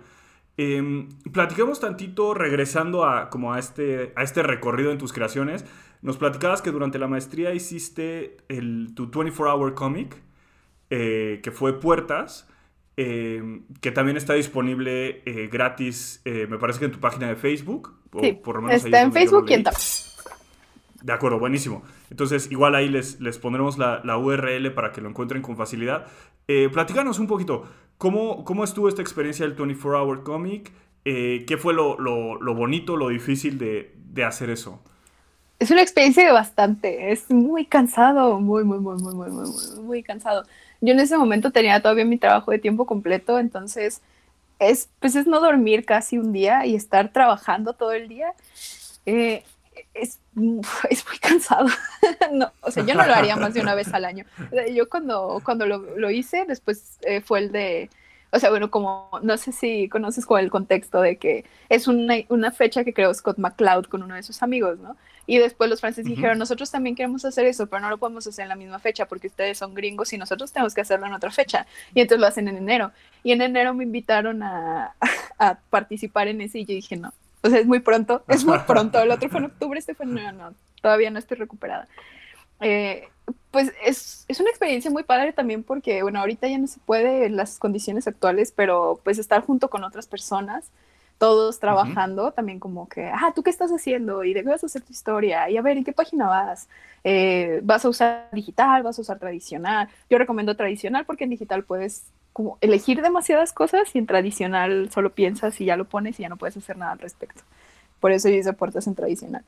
[0.59, 5.65] Eh, platicamos tantito regresando a, como a, este, a este recorrido en tus creaciones.
[6.03, 10.17] Nos platicabas que durante la maestría hiciste el, tu 24-hour comic,
[10.91, 12.47] eh, que fue Puertas.
[13.03, 17.37] Em, que también está disponible eh, gratis, eh, me parece que en tu página de
[17.37, 17.95] Facebook.
[18.21, 19.65] sí, por lo menos está en Facebook y en
[21.01, 21.83] De acuerdo, buenísimo.
[22.11, 26.09] Entonces, igual ahí les, les pondremos la, la URL para que lo encuentren con facilidad.
[26.47, 27.65] Eh, platícanos un poquito,
[27.97, 30.71] ¿cómo, ¿cómo estuvo esta experiencia del 24-Hour Comic?
[31.07, 34.83] Eh, ¿Qué fue lo, lo, lo, bonito, lo difícil de, de hacer eso?
[35.59, 39.49] Es una experiencia bastante, es muy cansado, muy, muy, muy, muy, muy, muy,
[39.83, 40.43] muy cansado.
[40.81, 44.01] Yo en ese momento tenía todavía mi trabajo de tiempo completo, entonces
[44.59, 48.35] es, pues es no dormir casi un día y estar trabajando todo el día.
[49.07, 49.43] Eh,
[49.95, 50.21] es,
[50.91, 51.69] es, muy cansado.
[52.33, 54.25] no, o sea, yo no lo haría más de una vez al año.
[54.75, 57.91] Yo cuando, cuando lo, lo hice, después eh, fue el de
[58.33, 62.15] o sea, bueno, como no sé si conoces con el contexto de que es una,
[62.29, 64.97] una, fecha que creó Scott McCloud con uno de sus amigos, ¿no?
[65.31, 68.43] Y después los franceses dijeron, nosotros también queremos hacer eso, pero no lo podemos hacer
[68.43, 71.31] en la misma fecha porque ustedes son gringos y nosotros tenemos que hacerlo en otra
[71.31, 71.69] fecha.
[71.95, 72.91] Y entonces lo hacen en enero.
[73.23, 74.97] Y en enero me invitaron a,
[75.39, 77.13] a participar en ese y yo dije, no,
[77.43, 79.01] o sea, es muy pronto, es muy pronto.
[79.01, 81.87] El otro fue en octubre, este fue en no, no, todavía no estoy recuperada.
[82.61, 83.09] Eh,
[83.53, 87.27] pues es, es, una experiencia muy padre también porque, bueno, ahorita ya no se puede
[87.27, 90.73] en las condiciones actuales, pero pues estar junto con otras personas,
[91.21, 94.25] todos trabajando, también como que, ah, ¿tú qué estás haciendo?
[94.25, 95.51] ¿Y de qué vas a hacer tu historia?
[95.51, 96.67] Y a ver, ¿en qué página vas?
[97.05, 98.83] Eh, ¿Vas a usar digital?
[98.83, 99.91] ¿Vas a usar tradicional?
[100.09, 105.13] Yo recomiendo tradicional porque en digital puedes como elegir demasiadas cosas y en tradicional solo
[105.13, 107.43] piensas y ya lo pones y ya no puedes hacer nada al respecto.
[108.01, 109.45] Por eso yo hice puertas en tradicional.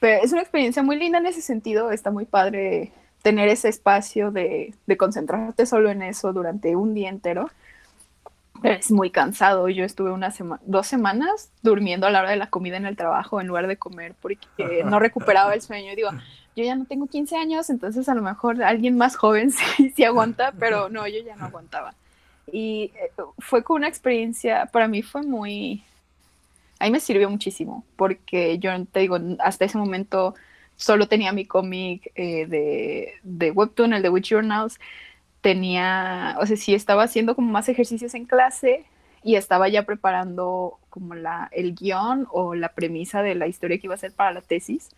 [0.00, 4.30] Pero es una experiencia muy linda en ese sentido, está muy padre tener ese espacio
[4.30, 7.50] de, de concentrarte solo en eso durante un día entero.
[8.64, 9.68] Es muy cansado.
[9.68, 10.32] Yo estuve una
[10.64, 13.76] dos semanas durmiendo a la hora de la comida en el trabajo en lugar de
[13.76, 15.92] comer porque no recuperaba el sueño.
[15.92, 16.10] Y digo,
[16.56, 20.04] yo ya no tengo 15 años, entonces a lo mejor alguien más joven sí, sí
[20.04, 21.94] aguanta, pero no, yo ya no aguantaba.
[22.50, 25.82] Y eh, fue con una experiencia, para mí fue muy,
[26.78, 30.34] a mí me sirvió muchísimo porque yo te digo, hasta ese momento
[30.76, 34.78] solo tenía mi cómic eh, de, de, Webtoon, el de Witch Journals,
[35.44, 38.86] tenía, o sea, sí estaba haciendo como más ejercicios en clase
[39.22, 43.86] y estaba ya preparando como la, el guion o la premisa de la historia que
[43.86, 44.88] iba a ser para la tesis,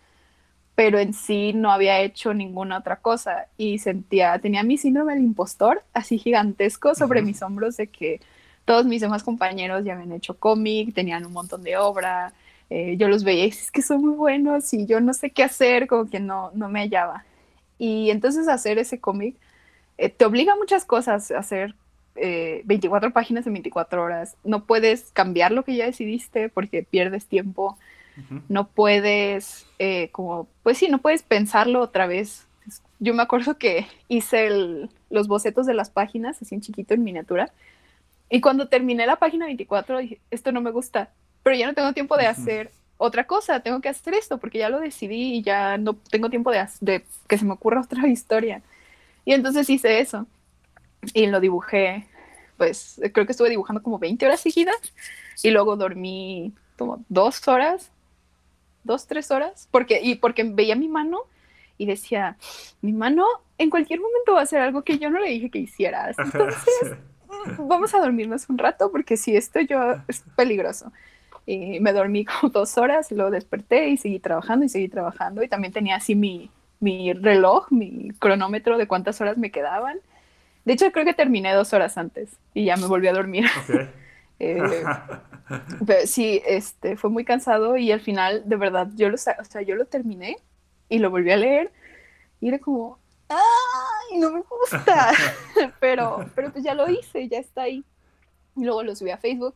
[0.77, 5.25] pero en sí no había hecho ninguna otra cosa y sentía, tenía mi síndrome del
[5.25, 8.21] impostor así gigantesco sobre mis hombros de que
[8.65, 12.33] todos mis demás compañeros ya habían hecho cómic, tenían un montón de obra,
[12.71, 15.43] eh, yo los veía y es que son muy buenos y yo no sé qué
[15.43, 17.25] hacer, como que no, no me hallaba.
[17.79, 19.35] Y entonces hacer ese cómic
[19.99, 21.75] eh, te obliga a muchas cosas, a hacer
[22.15, 24.37] 24 eh, páginas en 24 horas.
[24.45, 27.79] No puedes cambiar lo que ya decidiste porque pierdes tiempo.
[28.49, 29.67] No puedes,
[30.11, 32.47] como, pues sí, no puedes pensarlo otra vez.
[32.99, 34.49] Yo me acuerdo que hice
[35.11, 37.53] los bocetos de las páginas así en chiquito, en miniatura.
[38.31, 41.11] Y cuando terminé la página 24, dije, esto no me gusta
[41.47, 44.69] pero ya no tengo tiempo de hacer otra cosa, tengo que hacer esto porque ya
[44.69, 48.63] lo decidí y ya no tengo tiempo de, de que se me ocurra otra historia.
[49.27, 50.27] Y entonces hice eso
[51.13, 52.07] y lo dibujé,
[52.57, 54.77] pues creo que estuve dibujando como 20 horas seguidas
[55.43, 57.91] y luego dormí como dos horas,
[58.85, 61.23] dos, tres horas, porque, y porque veía mi mano
[61.77, 62.39] y decía,
[62.81, 63.27] mi mano
[63.59, 66.17] en cualquier momento va a hacer algo que yo no le dije que hicieras.
[66.19, 66.97] Entonces,
[67.59, 70.93] vamos a dormirnos un rato porque si esto yo es peligroso.
[71.47, 75.43] Y me dormí como dos horas, luego desperté y seguí trabajando y seguí trabajando.
[75.43, 76.51] Y también tenía así mi,
[76.81, 79.99] mi reloj, mi cronómetro de cuántas horas me quedaban.
[80.65, 83.47] De hecho, creo que terminé dos horas antes y ya me volví a dormir.
[84.39, 84.85] Eh,
[85.87, 89.63] pero sí, este, fue muy cansado y al final, de verdad, yo lo, o sea,
[89.63, 90.37] yo lo terminé
[90.91, 91.73] y lo volví a leer
[92.43, 92.99] y era como,
[93.31, 95.13] ¡ay, no me gusta!
[95.81, 97.83] pero, pero pues ya lo hice, ya está ahí.
[98.57, 99.55] Y luego lo subí a Facebook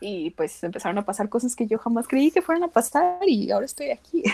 [0.00, 3.50] y pues empezaron a pasar cosas que yo jamás creí que fueran a pasar y
[3.50, 4.24] ahora estoy aquí.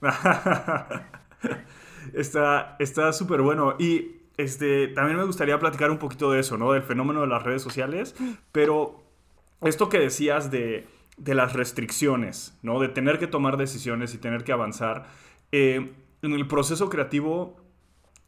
[2.12, 3.76] está súper bueno.
[3.78, 6.72] Y este, también me gustaría platicar un poquito de eso, ¿no?
[6.72, 8.14] Del fenómeno de las redes sociales,
[8.52, 9.02] pero
[9.60, 10.86] esto que decías de,
[11.16, 12.78] las restricciones, ¿no?
[12.78, 15.08] De tener que tomar decisiones y tener que avanzar.
[15.50, 17.56] Eh, en el proceso creativo,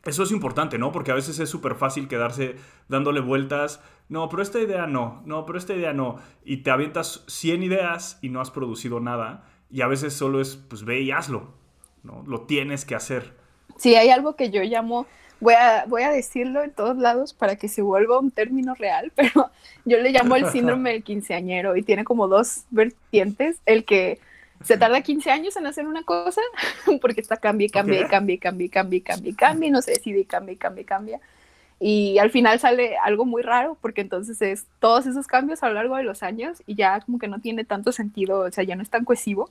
[0.04, 0.90] eso es importante, ¿no?
[0.90, 2.56] Porque a veces es súper fácil quedarse
[2.88, 3.80] dándole vueltas.
[4.08, 6.16] No, pero esta idea no, no, pero esta idea no.
[6.44, 9.44] Y te avientas 100 ideas y no has producido nada.
[9.70, 11.54] Y a veces solo es, pues ve y hazlo,
[12.02, 12.24] ¿no?
[12.26, 13.32] Lo tienes que hacer.
[13.76, 15.06] Sí, hay algo que yo llamo
[15.40, 19.10] voy a, voy a decirlo en todos lados para que se vuelva un término real,
[19.16, 19.50] pero
[19.84, 24.20] yo le llamo el síndrome del quinceañero y tiene como dos vertientes, el que
[24.62, 26.42] se tarda 15 años en hacer una cosa
[27.00, 31.20] porque está cambia, cambia, cambia, cambia, cambia, cambia, cambia, no se decide, cambia, cambia, cambia.
[31.82, 35.74] Y al final sale algo muy raro porque entonces es todos esos cambios a lo
[35.76, 38.76] largo de los años y ya como que no tiene tanto sentido, o sea, ya
[38.76, 39.48] no es tan cohesivo.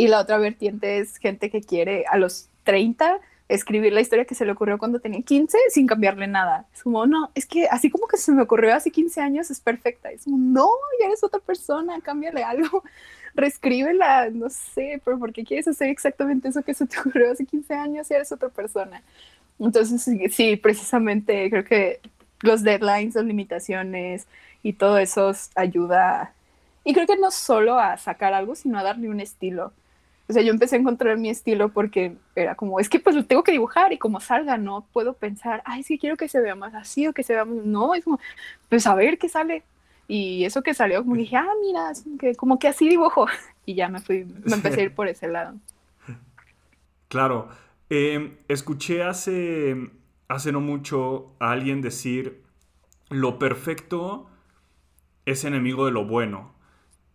[0.00, 4.34] Y la otra vertiente es gente que quiere a los 30 escribir la historia que
[4.34, 6.66] se le ocurrió cuando tenía 15 sin cambiarle nada.
[6.72, 9.60] Es como, no, es que así como que se me ocurrió hace 15 años es
[9.60, 10.10] perfecta.
[10.10, 12.82] Es como, no, ya eres otra persona, cámbiale algo,
[13.34, 17.44] reescríbela, no sé, pero ¿por qué quieres hacer exactamente eso que se te ocurrió hace
[17.44, 19.02] 15 años y eres otra persona?
[19.58, 20.02] Entonces,
[20.34, 22.00] sí, precisamente creo que
[22.40, 24.26] los deadlines, las limitaciones
[24.62, 26.32] y todo eso ayuda.
[26.84, 29.74] Y creo que no solo a sacar algo, sino a darle un estilo
[30.30, 33.24] o sea, yo empecé a encontrar mi estilo porque era como, es que pues lo
[33.24, 36.54] tengo que dibujar y como salga, no puedo pensar, ay, sí quiero que se vea
[36.54, 38.20] más así o que se vea más, no, es como,
[38.68, 39.64] pues a ver qué sale.
[40.06, 43.26] Y eso que salió, como dije, ah, mira, que, como que así dibujo.
[43.66, 45.54] Y ya me fui, me empecé a ir por ese lado.
[47.08, 47.48] Claro.
[47.88, 49.76] Em, escuché hace,
[50.26, 52.42] hace no mucho a alguien decir,
[53.10, 54.28] lo perfecto
[55.24, 56.52] es enemigo de lo bueno.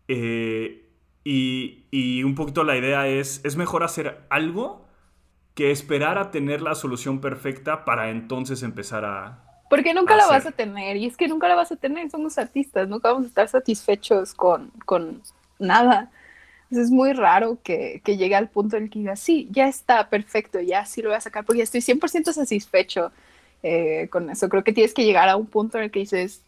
[0.08, 0.85] Eh,
[1.28, 4.86] y, un poquito la idea es, es mejor hacer algo
[5.56, 9.42] que esperar a tener la solución perfecta para entonces empezar a...
[9.70, 12.38] Porque nunca la vas a tener, y es que nunca la vas a tener, somos
[12.38, 15.24] artistas, nunca vamos a estar satisfechos con, con
[15.58, 16.12] nada.
[16.70, 20.08] es muy raro que, que, llegue al punto en el que diga, sí, ya está
[20.10, 23.12] perfecto, ya sí lo voy a sacar, porque estoy 100% satisfecho
[23.64, 24.48] eh, con eso.
[24.48, 26.44] Creo que tienes que llegar a un punto en el que dices,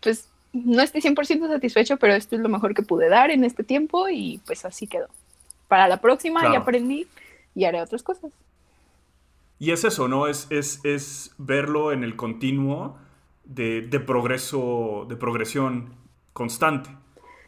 [0.00, 3.64] pues no estoy 100% satisfecho, pero esto es lo mejor que pude dar en este
[3.64, 5.08] tiempo y pues así quedó.
[5.68, 7.06] Para la próxima ya aprendí
[7.54, 8.32] y haré otras cosas.
[9.58, 10.26] Y es eso, ¿no?
[10.26, 12.96] Es, es, es verlo en el continuo
[13.44, 15.94] de, de, progreso, de progresión
[16.32, 16.90] constante.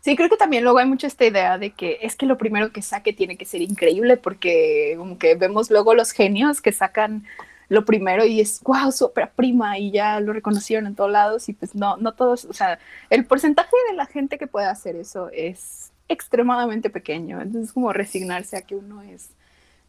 [0.02, 2.72] Sí, creo que también luego hay mucha esta idea de que es que lo primero
[2.72, 7.24] que saque tiene que ser increíble porque como que vemos luego los genios que sacan
[7.72, 11.48] lo primero y es, wow, su ópera prima y ya lo reconocieron en todos lados
[11.48, 14.94] y pues no, no todos, o sea, el porcentaje de la gente que puede hacer
[14.94, 19.30] eso es extremadamente pequeño, entonces como resignarse a que uno es,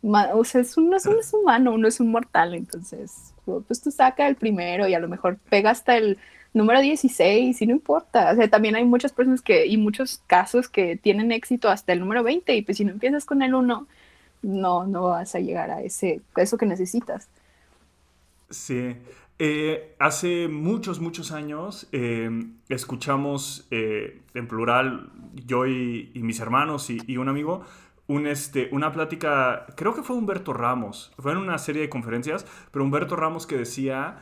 [0.01, 3.33] o sea, es uno, es, es humano, uno es un mortal, entonces
[3.67, 6.17] pues tú saca el primero y a lo mejor pega hasta el
[6.53, 10.69] número 16 y no importa, o sea, también hay muchas personas que, y muchos casos
[10.69, 13.87] que tienen éxito hasta el número 20 y pues si no empiezas con el 1,
[14.43, 17.27] no, no vas a llegar a ese, a eso que necesitas.
[18.53, 18.95] Sí.
[19.39, 22.29] Eh, hace muchos, muchos años eh,
[22.69, 27.65] escuchamos eh, en plural, yo y, mis hermanos y, un amigo,
[28.05, 32.45] un, este, una plática, creo que fue Humberto Ramos, fue en una serie de conferencias,
[32.71, 34.19] pero Humberto Ramos que decía,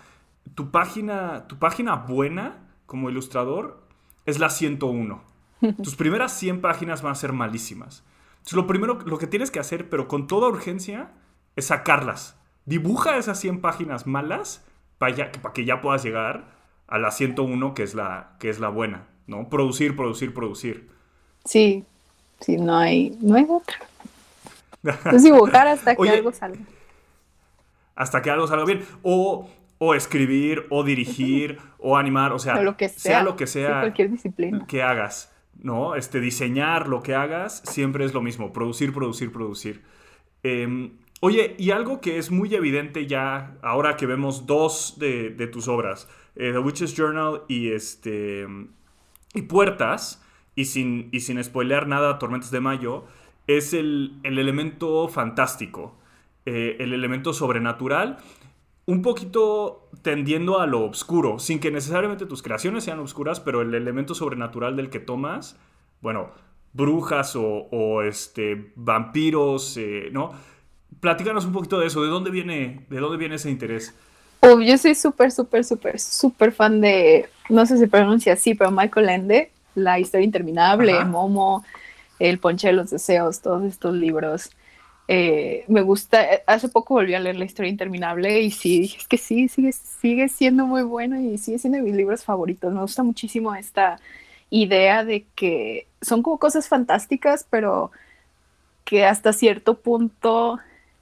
[0.55, 3.85] tu página, tu página buena como ilustrador
[4.25, 5.23] es la 101.
[5.83, 8.05] Tus primeras 100 páginas van a ser malísimas.
[8.37, 11.11] Entonces, lo primero, lo que tienes que hacer, pero con toda urgencia,
[11.55, 14.65] es sacarlas dibuja esas 100 páginas malas
[14.97, 16.45] para, para que ya puedas llegar
[16.87, 19.49] a la 101 que es la, que es la buena, ¿no?
[19.49, 20.89] Producir, producir, producir.
[21.45, 21.85] Sí,
[22.39, 23.77] sí, no hay, no hay otra.
[25.11, 26.61] Es dibujar hasta que algo salga.
[27.95, 28.85] Hasta que algo salga bien.
[29.03, 33.81] O, o escribir, o dirigir, o animar, o sea, lo que sea, lo que sea
[33.81, 34.65] cualquier disciplina.
[34.67, 35.31] que hagas,
[35.61, 35.95] ¿no?
[35.95, 39.83] Este, diseñar lo que hagas siempre es lo mismo, producir, producir, producir.
[40.43, 40.91] Eh,
[41.23, 46.09] Oye, y algo que es muy evidente ya, ahora que vemos dos de, tus obras,
[46.35, 48.47] eh, The Witch's Journal y, este,
[49.35, 53.05] y Puertas, y sin, y sin spoilear nada, Tormentas de Mayo,
[53.45, 55.95] es el, elemento fantástico,
[56.47, 58.17] eh, el elemento sobrenatural,
[58.87, 63.75] un poquito tendiendo a lo oscuro, sin que necesariamente tus creaciones sean oscuras, pero el
[63.75, 65.55] elemento sobrenatural del que tomas,
[66.01, 66.31] bueno,
[66.73, 70.31] brujas o, este, vampiros, eh, ¿no?
[71.01, 73.93] Platícanos un poquito de eso, ¿de dónde viene, de dónde viene ese interés?
[74.41, 79.09] yo soy súper, súper, súper, súper fan de, no sé si pronuncia así, pero Michael
[79.09, 81.63] Ende, La historia interminable, Momo,
[82.17, 84.49] El ponche de los deseos, todos estos libros.
[85.07, 89.17] Eh, me gusta, hace poco volví a leer La historia interminable y sí, es que
[89.17, 92.73] sí, sigue, sigue siendo muy bueno y sigue siendo de mis libros favoritos.
[92.73, 93.99] Me gusta muchísimo esta
[94.49, 97.91] idea de que son como cosas fantásticas, pero
[98.85, 100.59] que hasta cierto punto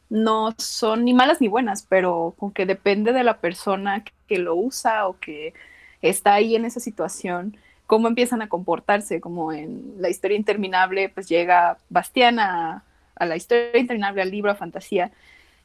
[0.10, 4.56] no son ni malas ni buenas, pero como que depende de la persona que lo
[4.56, 5.54] usa o que
[6.02, 11.28] está ahí en esa situación, cómo empiezan a comportarse, como en la historia interminable, pues
[11.30, 12.84] llega Bastián a,
[13.20, 15.12] la historia interminable, al libro, a fantasía,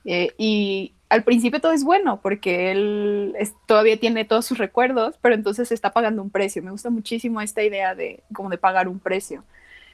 [0.05, 3.37] eh, y al principio todo es bueno, porque él
[3.67, 6.63] todavía tiene todos sus recuerdos, pero entonces está pagando un precio.
[6.63, 9.45] Me gusta muchísimo esta idea de como de pagar un precio,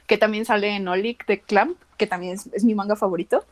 [0.07, 3.45] que también sale en Olik de Clamp, que también es mi manga favorito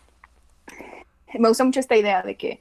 [1.38, 2.60] me gusta mucho esta idea de que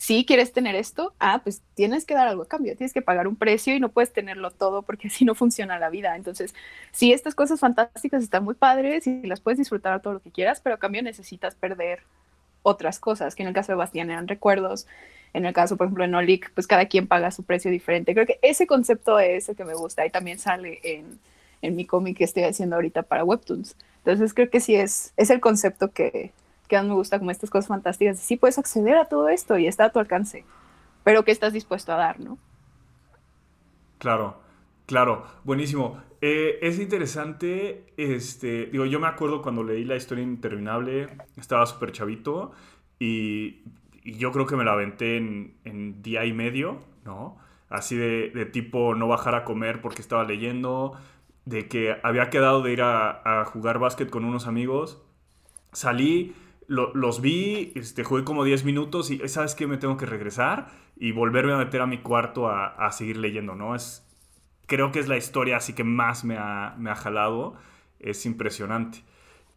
[0.00, 3.28] si quieres tener esto, ah, pues tienes que dar algo a cambio, tienes que pagar
[3.28, 6.16] un precio y no puedes tenerlo todo porque así no funciona la vida.
[6.16, 6.54] Entonces,
[6.90, 10.62] sí, estas cosas fantásticas están muy padres y las puedes disfrutar todo lo que quieras,
[10.62, 12.00] pero a cambio necesitas perder
[12.62, 14.86] otras cosas, que en el caso de Bastián eran recuerdos,
[15.34, 18.14] en el caso, por ejemplo, de Nolik, pues cada quien paga su precio diferente.
[18.14, 21.18] Creo que ese concepto es el que me gusta y también sale en,
[21.60, 23.76] en mi cómic que estoy haciendo ahorita para Webtoons.
[23.98, 26.32] Entonces, creo que sí es, es el concepto que,
[26.70, 28.18] que más me gusta como estas cosas fantásticas.
[28.18, 30.44] Sí puedes acceder a todo esto y está a tu alcance,
[31.04, 32.38] pero ¿qué estás dispuesto a dar, no?
[33.98, 34.40] Claro,
[34.86, 36.00] claro, buenísimo.
[36.22, 41.92] Eh, es interesante, este, digo, yo me acuerdo cuando leí la historia interminable, estaba súper
[41.92, 42.52] chavito
[42.98, 43.62] y,
[44.02, 47.36] yo creo que me la aventé en, día y medio, ¿no?
[47.68, 50.94] Así de, tipo no bajar a comer porque estaba leyendo,
[51.44, 55.02] de que había quedado de ir a, a jugar básquet con unos amigos.
[55.72, 56.34] Salí,
[56.70, 61.10] los vi, este, jugué como 10 minutos y sabes que me tengo que regresar y
[61.10, 63.74] volverme a meter a mi cuarto a, seguir leyendo, ¿no?
[63.74, 64.06] Es,
[64.66, 67.56] creo que es la historia así que más me ha, me ha jalado,
[67.98, 69.02] es impresionante.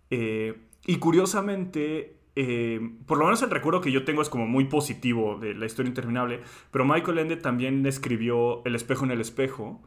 [0.09, 4.66] Eh, y curiosamente, eh, por lo menos el recuerdo que yo tengo es como muy
[4.66, 6.41] positivo de la historia interminable,
[6.72, 9.84] pero Michael Ende también escribió El espejo en el espejo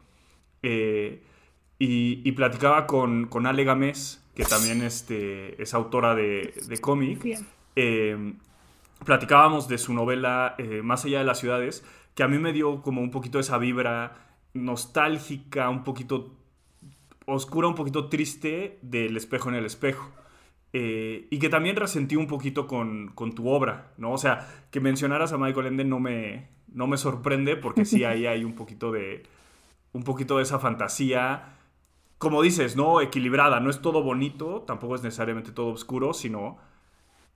[0.62, 1.24] eh,
[1.80, 7.24] y, platicaba con, con Ale Gamés, que también este, es autora de, de cómic,
[7.74, 8.34] eh,
[9.04, 11.84] platicábamos de su novela eh, Más allá de las ciudades,
[12.14, 14.14] que a mí me dio como un poquito esa vibra
[14.52, 16.34] nostálgica, un poquito
[17.24, 20.12] oscura, un poquito triste del espejo en el espejo.
[20.74, 24.12] Eh, y que también resentí un poquito con, con, tu obra, ¿no?
[24.12, 28.26] O sea, que mencionaras a Michael Ende no me, no me sorprende porque sí ahí
[28.26, 29.22] hay un poquito de,
[29.92, 31.55] un poquito de esa fantasía
[32.18, 33.00] como dices, ¿no?
[33.00, 36.56] Equilibrada, no es todo bonito, tampoco es necesariamente todo oscuro, sino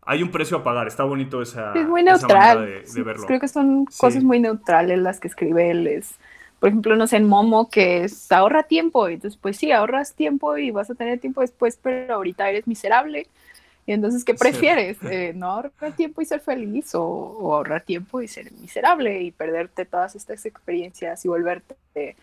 [0.02, 2.82] hay un precio a pagar, está bonito esa, es muy neutral.
[2.82, 3.26] de, verlo.
[3.26, 5.86] Creo que son cosas muy neutrales las que escribe él.
[5.86, 6.14] Es,
[6.58, 10.14] por ejemplo, no sé, en Momo, que es ahorra tiempo, y entonces pues sí, ahorras
[10.14, 13.26] tiempo y vas a tener tiempo después, pero ahorita eres miserable.
[13.86, 14.98] Y entonces, ¿qué prefieres?
[15.02, 19.30] Eh, ¿No ahorrar tiempo y ser feliz o, o, ahorrar tiempo y ser miserable y
[19.30, 22.16] perderte todas estas experiencias y volverte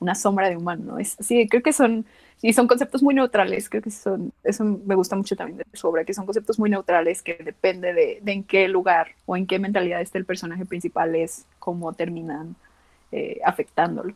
[0.00, 0.98] una sombra de humano, ¿no?
[0.98, 2.04] Es, sí, creo que son,
[2.36, 5.88] sí, son conceptos muy neutrales, creo que son, eso me gusta mucho también de su
[5.88, 9.58] obra, que son conceptos muy neutrales que depende de, en qué lugar o en qué
[9.58, 12.56] mentalidad está el personaje principal es cómo terminan
[13.12, 14.14] eh, afectándolo.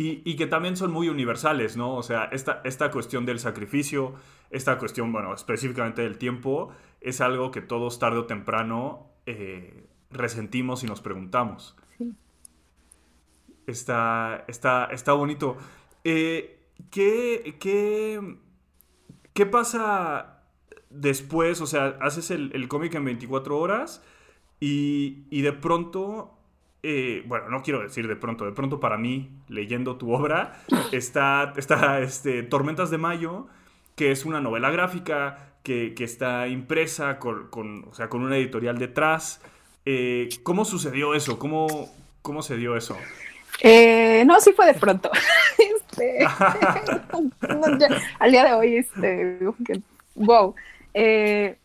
[0.00, 1.96] Y, que también son muy universales, ¿no?
[1.96, 4.14] O sea, esta, esta cuestión del sacrificio,
[4.48, 6.70] esta cuestión, bueno, específicamente del tiempo,
[7.00, 11.74] es algo que todos tarde o temprano eh, resentimos y nos preguntamos.
[13.68, 15.58] Está, está, está bonito.
[16.02, 16.58] Eh,
[16.90, 20.42] ¿qué, qué, pasa
[20.88, 21.60] después?
[21.60, 24.02] O sea, haces el, cómic en 24 horas
[24.58, 26.34] y, de pronto
[26.82, 30.62] eh, bueno, no quiero decir de pronto, de pronto para mí, leyendo tu obra,
[30.92, 33.48] está, está este, Tormentas de Mayo,
[33.96, 39.42] que es una novela gráfica que, está impresa con, o sea, con una editorial detrás.
[39.84, 41.38] Eh, ¿Cómo sucedió eso?
[41.38, 41.92] ¿Cómo,
[42.22, 42.96] ¿Cómo se dio eso?
[43.60, 45.10] Eh, no, sí fue de pronto.
[45.58, 46.24] Este,
[48.20, 49.40] al día de hoy, este,
[50.14, 50.54] wow.
[50.94, 51.56] Eh,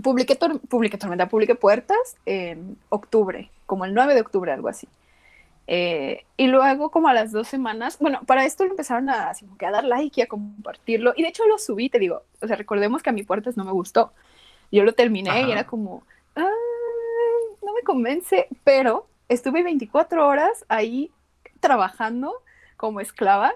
[0.00, 0.38] publiqué,
[0.68, 4.86] publiqué Tormenta, publiqué Puertas en octubre, como el 9 de octubre, algo así.
[5.66, 9.70] Eh, y luego, como a las dos semanas, bueno, para esto empezaron a, así, a
[9.70, 11.12] dar like y a compartirlo.
[11.16, 13.64] Y de hecho lo subí, te digo, o sea, recordemos que a mi Puertas no
[13.64, 14.12] me gustó.
[14.70, 16.04] Yo lo terminé y era como,
[16.36, 21.10] no me convence, pero estuve 24 horas ahí
[21.60, 22.32] trabajando
[22.76, 23.54] como esclava.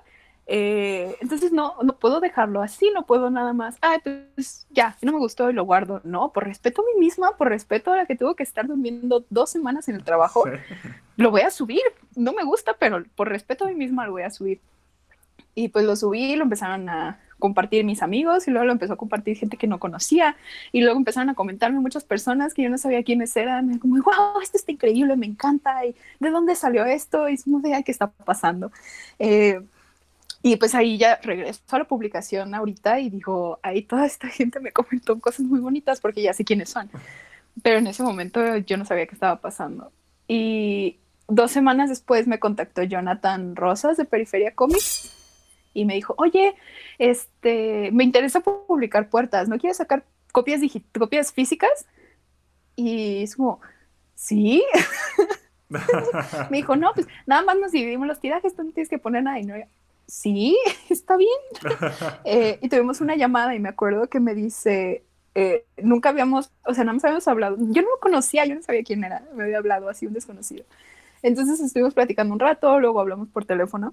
[0.48, 5.12] Eh, entonces no, no puedo dejarlo así, no puedo nada más, ay, pues ya, no
[5.12, 6.00] me gustó y lo guardo.
[6.04, 9.24] No, por respeto a mí misma, por respeto a la que tuvo que estar durmiendo
[9.28, 10.44] dos semanas en el trabajo,
[11.16, 11.82] lo voy a subir.
[12.14, 14.60] No me gusta, pero por respeto a mí misma lo voy a subir.
[15.54, 18.96] Y pues lo subí, lo empezaron a compartir mis amigos y luego lo empezó a
[18.96, 20.36] compartir gente que no conocía
[20.72, 24.40] y luego empezaron a comentarme muchas personas que yo no sabía quiénes eran, como, wow,
[24.42, 28.08] esto está increíble, me encanta, y de dónde salió esto, y no sé qué está
[28.08, 28.72] pasando.
[29.18, 29.60] Eh,
[30.42, 34.60] y pues ahí ya regreso a la publicación ahorita y digo, ahí toda esta gente
[34.60, 36.88] me comentó cosas muy bonitas porque ya sé quiénes son.
[37.62, 39.90] Pero en ese momento yo no sabía qué estaba pasando.
[40.28, 45.12] Y dos semanas después me contactó Jonathan Rosas de Periferia Comics
[45.76, 46.54] y me dijo, oye,
[46.98, 50.62] este, me interesa publicar puertas, ¿no quieres sacar copias,
[50.98, 51.86] copias físicas?
[52.76, 53.60] Y es como,
[54.14, 54.64] sí.
[56.50, 59.22] me dijo, no, pues nada más nos dividimos los tirajes, tú no tienes que poner
[59.22, 59.38] nada.
[59.38, 59.54] Y no,
[60.06, 60.56] sí,
[60.88, 61.30] está bien.
[62.24, 65.04] Eh, y tuvimos una llamada y me acuerdo que me dice,
[65.34, 68.62] eh, nunca habíamos, o sea, no nos habíamos hablado, yo no lo conocía, yo no
[68.62, 70.64] sabía quién era, me había hablado así un desconocido.
[71.22, 73.92] Entonces estuvimos platicando un rato, luego hablamos por teléfono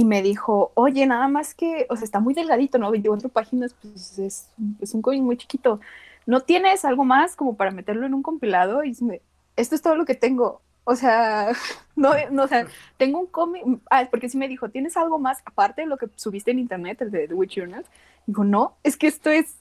[0.00, 2.90] y me dijo, oye, nada más que, o sea, está muy delgadito, ¿no?
[2.90, 4.48] 24 páginas, pues es,
[4.80, 5.78] es un cómic muy chiquito.
[6.24, 8.82] ¿No tienes algo más como para meterlo en un compilado?
[8.82, 9.20] Y me,
[9.56, 10.62] esto es todo lo que tengo.
[10.84, 11.52] O sea,
[11.96, 15.42] no, no o sea, tengo un cómic, ah, porque sí me dijo, ¿tienes algo más
[15.44, 17.84] aparte de lo que subiste en internet, el de The Witch Journal?
[18.24, 19.54] Dijo, no, es que esto es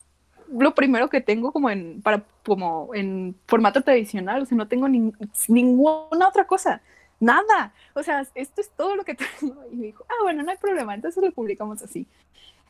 [0.49, 4.87] lo primero que tengo como en, para, como en formato tradicional, o sea, no tengo
[4.87, 6.81] ninguna otra cosa,
[7.20, 9.63] nada, o sea, esto es todo lo que tengo.
[9.72, 12.07] Y me dijo, ah, bueno, no hay problema, entonces lo publicamos así.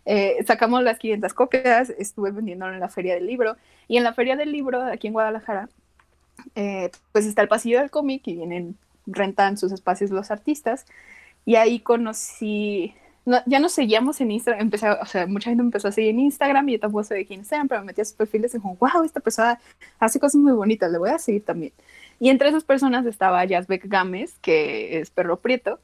[0.06, 4.14] Eh, sacamos las 500 copias, estuve vendiéndolo en la Feria del Libro, y en la
[4.14, 5.70] Feria del Libro, aquí en Guadalajara,
[6.56, 10.86] eh, pues está el pasillo del cómic y vienen, rentan sus espacios los artistas.
[11.45, 12.93] Y ahí conocí,
[13.45, 16.70] ya nos seguíamos en Instagram, empecé, o sea, mucha gente empezó a seguir en Instagram
[16.70, 18.70] y yo tampoco sé de quién sean, pero me metí a sus perfiles y dije,
[18.80, 19.60] wow, esta persona
[20.00, 21.74] hace cosas muy bonitas, le voy a seguir también.
[22.20, 25.80] Y entre esas personas estaba Jasbeck Gámez, que es perro prieto.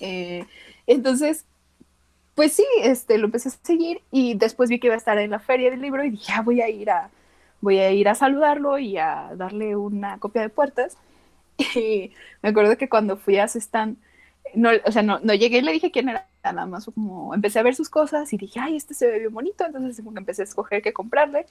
[0.00, 0.44] Eh,
[0.86, 1.44] entonces,
[2.34, 5.30] pues sí, este, lo empecé a seguir y después vi que iba a estar en
[5.30, 7.10] la feria del libro y dije, ya voy a ir a,
[7.60, 10.96] voy a ir a saludarlo y a darle una copia de puertas.
[11.76, 13.60] Y me acuerdo que cuando fui a su
[14.54, 17.58] no, o sea, no, no llegué y le dije quién era, nada más como empecé
[17.58, 20.44] a ver sus cosas y dije, ay, este se ve bonito, entonces como empecé a
[20.44, 21.46] escoger qué comprarle.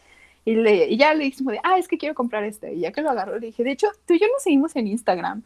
[0.46, 2.74] Y, le, y ya le dije, de, ah, es que quiero comprar este.
[2.74, 4.88] Y ya que lo agarró, le dije, de hecho, tú y yo nos seguimos en
[4.88, 5.44] Instagram.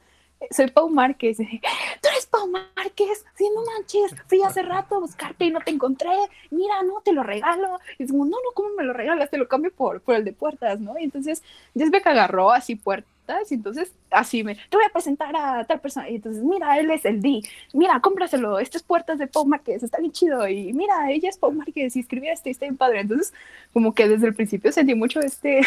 [0.51, 1.39] Soy Pau Márquez.
[1.39, 3.25] Y tú eres Pau Márquez.
[3.35, 4.15] Sí, no manches.
[4.27, 6.09] Fui hace rato a buscarte y no te encontré.
[6.51, 7.79] Mira, no, te lo regalo.
[7.97, 9.29] Y es como, no, no, ¿cómo me lo regalas?
[9.29, 10.97] Te lo cambio por, por el de puertas, ¿no?
[10.99, 11.43] Y entonces,
[11.75, 13.16] que agarró así puertas
[13.49, 16.91] y entonces así me, te voy a presentar a tal persona, y entonces, mira, él
[16.91, 17.41] es el D,
[17.73, 21.51] mira, cómpraselo, estas puertas de Pau Márquez, está bien chido, y mira, ella es Pau
[21.51, 23.33] Márquez y escribía este, está bien padre, entonces
[23.73, 25.61] como que desde el principio sentí mucho este,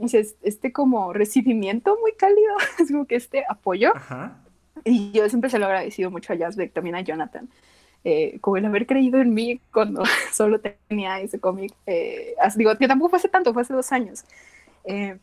[0.42, 3.92] este como recibimiento muy cálido, es como que este apoyo,
[4.84, 7.48] y yo siempre se lo he agradecido mucho a Jasbeck, también a Jonathan,
[8.08, 11.72] eh, como el haber creído en mí cuando solo tenía ese cómic.
[11.86, 14.24] Eh, digo, que tampoco fue hace tanto, fue hace dos años.
[14.84, 15.18] Eh,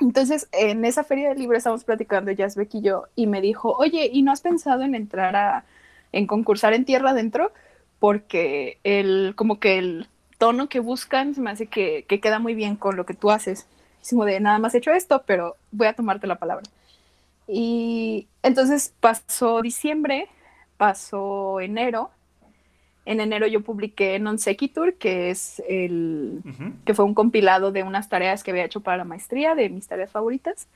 [0.00, 4.10] entonces, en esa feria del libro estábamos platicando Jasbeck y yo, y me dijo, oye,
[4.12, 5.64] ¿y no has pensado en entrar a,
[6.12, 7.52] en concursar en Tierra Adentro?
[7.98, 12.54] Porque el, como que el tono que buscan se me hace que, que queda muy
[12.54, 13.66] bien con lo que tú haces.
[14.02, 16.64] Es de, nada más he hecho esto, pero voy a tomarte la palabra.
[17.46, 20.28] Y entonces pasó diciembre,
[20.78, 22.10] pasó enero,
[23.06, 26.42] en enero yo publiqué Non Sequitur, que es el
[26.84, 29.88] que fue un compilado de unas tareas que había hecho para la maestría, de mis
[29.88, 30.68] tareas favoritas.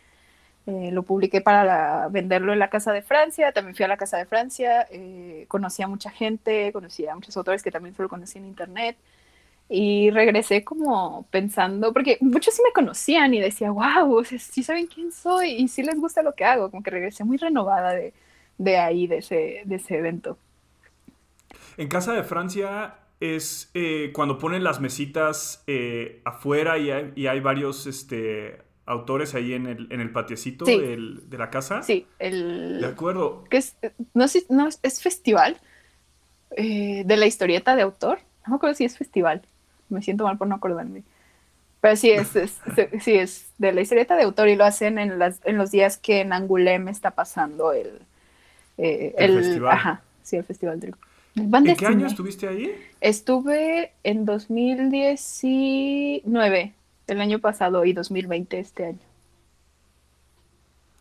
[0.66, 4.16] Eh, lo publiqué para venderlo en la Casa de Francia, también fui a la Casa
[4.16, 8.38] de Francia, eh, conocí a mucha gente, conocí a muchos autores que también solo conocí
[8.38, 8.96] en internet
[9.68, 15.12] y regresé como pensando, porque muchos sí me conocían y decía, wow, sí saben quién
[15.12, 18.14] soy y sí les gusta lo que hago, como que regresé muy renovada de,
[18.58, 20.38] de ahí, de ese, de ese evento.
[21.76, 27.86] En Casa de Francia es eh, cuando ponen las mesitas eh, afuera y hay, varios
[27.86, 31.82] este, autores ahí en el, en el patiecito de la casa.
[31.82, 32.80] Sí, el...
[32.80, 33.44] De acuerdo.
[33.44, 33.76] Que es,
[34.12, 35.58] no, sé, no, es festival
[36.56, 38.18] eh, de la historieta de autor.
[38.46, 39.42] No me acuerdo si es festival.
[39.88, 41.02] Me siento mal por no acordarme.
[41.80, 42.28] Pero sí es,
[43.00, 45.98] sí es de la historieta de autor y lo hacen en, las, en los días
[45.98, 48.00] que en Angulem está pasando el,
[48.78, 49.72] eh, el, festival.
[49.72, 50.94] Ajá, sí, el festival del
[51.36, 52.72] ¿En qué año estuviste ahí?
[53.00, 56.74] Estuve en 2019,
[57.08, 59.00] el año pasado, y 2020 este año.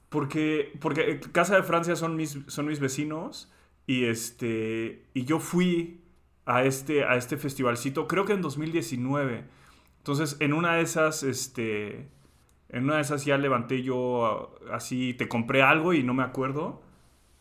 [0.09, 3.51] Porque, porque Casa de Francia son mis, son mis vecinos
[3.87, 5.99] y, este, y yo fui
[6.45, 9.43] a este, a este festivalcito, creo que en 2019.
[9.99, 12.07] Entonces, en una de esas, este,
[12.69, 16.81] en una de esas ya levanté yo así, te compré algo y no me acuerdo.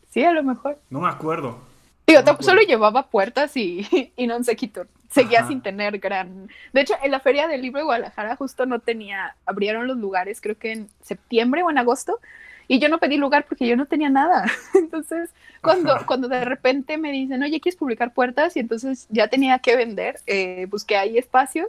[0.09, 0.79] Sí, a lo mejor.
[0.89, 1.72] No me acuerdo.
[2.05, 4.85] Digo, solo llevaba puertas y, y no se quitó.
[5.09, 6.49] Seguía sin tener gran.
[6.73, 9.35] De hecho, en la Feria del Libro de Guadalajara justo no tenía.
[9.45, 12.19] Abrieron los lugares, creo que en septiembre o en agosto.
[12.67, 14.45] Y yo no pedí lugar porque yo no tenía nada.
[14.73, 15.29] Entonces,
[15.61, 18.55] cuando, cuando de repente me dicen, oye, ¿quieres publicar puertas?
[18.57, 21.67] Y entonces ya tenía que vender, eh, busqué ahí espacios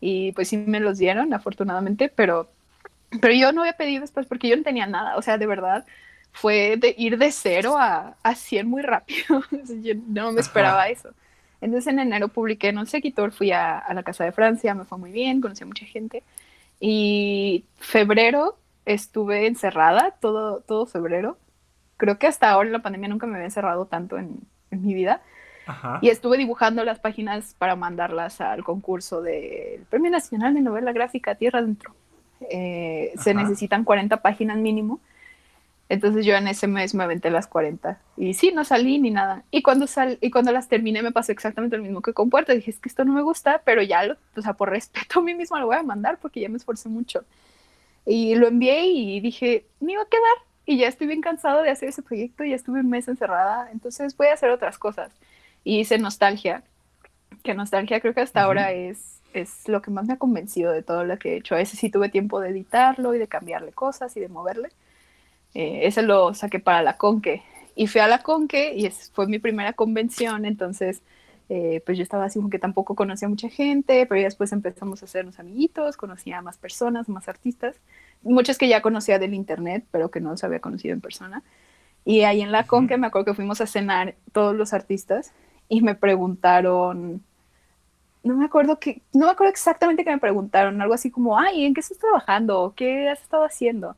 [0.00, 2.48] y pues sí me los dieron, afortunadamente, pero,
[3.20, 5.16] pero yo no había pedido después porque yo no tenía nada.
[5.16, 5.86] O sea, de verdad,
[6.32, 9.42] fue de ir de cero a, a 100 muy rápido.
[9.82, 11.10] Yo no me esperaba eso.
[11.60, 14.84] Entonces en enero publiqué No sé, Quitor, fui a, a, la Casa de Francia, me
[14.84, 16.22] fue muy bien, conocí a mucha gente.
[16.80, 21.38] Y febrero estuve encerrada, todo, todo febrero.
[21.96, 24.94] Creo que hasta ahora en la pandemia nunca me había encerrado tanto en, en mi
[24.94, 25.22] vida.
[26.00, 31.36] Y estuve dibujando las páginas para mandarlas al concurso del Premio Nacional de Novela Gráfica
[31.36, 31.94] Tierra Adentro.
[32.50, 34.98] Eh, se necesitan 40 páginas mínimo
[35.92, 39.44] entonces yo en ese mes me aventé las 40 y sí, no salí ni nada.
[39.50, 42.54] Y cuando, sal y cuando las terminé me pasó exactamente lo mismo que con Puerta.
[42.54, 45.22] Dije, es que esto no me gusta, pero ya, lo, o sea, por respeto a
[45.22, 47.26] mí misma lo voy a mandar porque ya me esforcé mucho.
[48.06, 50.22] Y lo envié y dije, me iba a quedar.
[50.64, 54.16] Y ya estoy bien cansado de hacer ese proyecto, ya estuve un mes encerrada, entonces
[54.16, 55.10] voy a hacer otras cosas.
[55.62, 56.62] Y hice Nostalgia,
[57.42, 60.82] que Nostalgia creo que hasta ahora es, es lo que más me ha convencido de
[60.82, 61.54] todo lo que he hecho.
[61.54, 64.70] A ese sí tuve tiempo de editarlo y de cambiarle cosas y de moverle
[65.54, 67.42] eh, ese lo saqué para la Conque.
[67.74, 71.02] Y fui a la Conque y fue mi primera convención, entonces
[71.48, 75.02] eh, pues yo estaba así como que tampoco conocía a mucha gente, pero después empezamos
[75.02, 77.76] a hacernos amiguitos, conocía a más personas, más artistas,
[78.22, 81.42] muchas que ya conocía del internet, pero que no los había conocido en persona.
[82.04, 85.32] Y ahí en la Conque me acuerdo que fuimos a cenar todos los artistas
[85.68, 87.22] y me preguntaron,
[88.22, 91.64] no me acuerdo que, no me acuerdo exactamente qué me preguntaron, algo así como, ay,
[91.64, 92.72] ¿en qué estás trabajando?
[92.76, 93.96] ¿Qué has estado haciendo?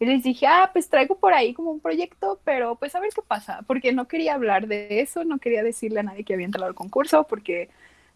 [0.00, 3.10] Y les dije, ah, pues traigo por ahí como un proyecto, pero pues a ver
[3.14, 6.46] qué pasa, porque no quería hablar de eso, no quería decirle a nadie que había
[6.46, 7.68] entrado al concurso, porque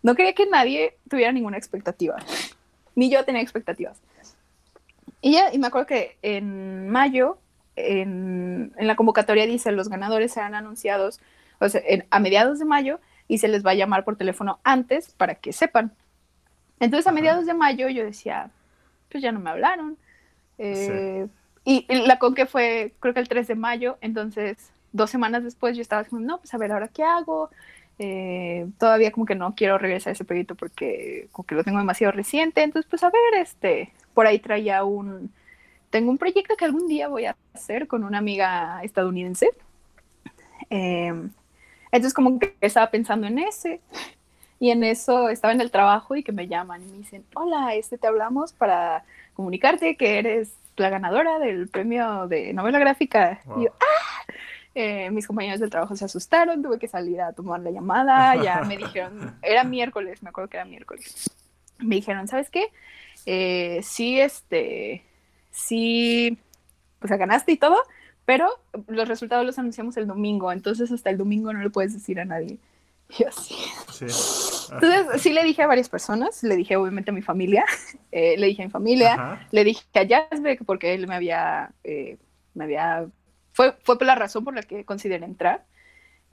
[0.03, 2.16] no quería que nadie tuviera ninguna expectativa,
[2.97, 4.01] ni yo tenía expectativas.
[5.20, 7.39] Y ya, y me acuerdo que en mayo,
[7.76, 11.20] en, en la convocatoria dice, los ganadores serán anunciados
[11.61, 15.12] o sea, a mediados de mayo y se les va a llamar por teléfono antes
[15.12, 15.93] para que sepan.
[16.80, 18.51] Entonces a mediados de mayo yo decía,
[19.11, 19.97] pues ya no me hablaron.
[20.59, 21.26] Eh,
[21.65, 25.83] y, la conque fue, creo que el 3 de mayo, entonces dos semanas después yo
[25.83, 27.51] estaba como, no, pues a ver, ¿ahora qué hago?
[27.99, 31.79] Eh, todavía como que no quiero regresar a ese proyecto porque como que lo tengo
[31.79, 35.33] demasiado reciente, entonces pues a ver, este, por ahí traía un,
[35.91, 39.51] tengo un proyecto que algún día voy a hacer con una amiga estadounidense.
[40.71, 41.31] Em,
[41.93, 43.81] entonces como que estaba pensando en ese
[44.59, 47.75] y en eso estaba en el trabajo y que me llaman y me dicen, hola,
[47.75, 49.05] este te hablamos para
[49.35, 53.41] comunicarte que eres la ganadora del premio de novela gráfica.
[53.57, 54.33] Y yo, ¡ah!
[54.75, 58.61] Eh, mis compañeros del trabajo se asustaron, tuve que salir a tomar la llamada, ya
[58.67, 61.30] me dijeron, era miércoles, me acuerdo que era miércoles.
[61.79, 62.67] Me dijeron, ¿sabes qué?
[63.25, 65.05] Eh, sí, este,
[65.51, 66.38] sí,
[66.99, 67.76] pues ganaste y todo,
[68.25, 68.49] pero
[68.88, 72.25] los resultados los anunciamos el domingo, entonces hasta el domingo no le puedes decir a
[72.25, 72.59] nadie.
[73.18, 73.55] Y así.
[74.72, 77.64] Entonces, sí le dije a varias personas, le dije obviamente a mi familia,
[78.13, 82.17] eh, le dije a mi familia, le dije a Jasbeck porque él me había, eh,
[82.55, 83.07] me había,
[83.53, 85.64] fue, fue por la razón por la que consideré entrar.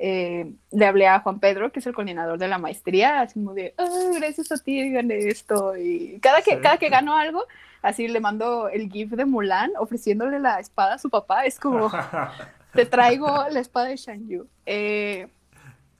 [0.03, 3.53] Eh, le hablé a Juan Pedro, que es el coordinador de la maestría, así muy
[3.53, 5.77] de, oh, gracias a ti gané esto.
[5.77, 7.45] Y cada que, cada que gano algo,
[7.83, 11.45] así le mando el GIF de Mulan ofreciéndole la espada a su papá.
[11.45, 11.91] Es como,
[12.73, 14.47] te traigo la espada de Shan Yu.
[14.65, 15.27] Eh,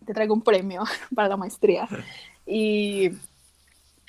[0.06, 0.84] te traigo un premio
[1.16, 1.88] para la maestría.
[2.46, 3.12] Y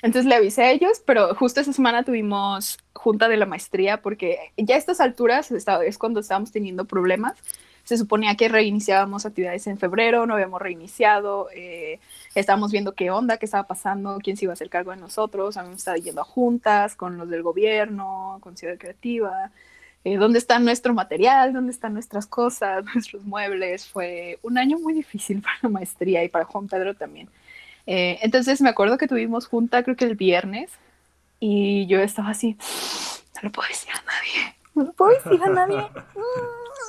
[0.01, 4.51] entonces le avisé a ellos, pero justo esa semana tuvimos junta de la maestría porque
[4.57, 7.37] ya a estas alturas es cuando estábamos teniendo problemas.
[7.85, 11.99] Se suponía que reiniciábamos actividades en febrero, no habíamos reiniciado, eh,
[12.33, 15.57] estábamos viendo qué onda, qué estaba pasando, quién se iba a hacer cargo de nosotros,
[15.57, 19.51] habíamos estado yendo a juntas con los del gobierno, con Ciudad Creativa,
[20.05, 23.87] eh, dónde está nuestro material, dónde están nuestras cosas, nuestros muebles.
[23.87, 27.29] Fue un año muy difícil para la maestría y para Juan Pedro también.
[27.85, 30.71] Eh, entonces me acuerdo que tuvimos junta creo que el viernes
[31.41, 32.57] Y yo estaba así,
[33.35, 35.85] no lo puedo decir a nadie, no lo puedo decir a nadie.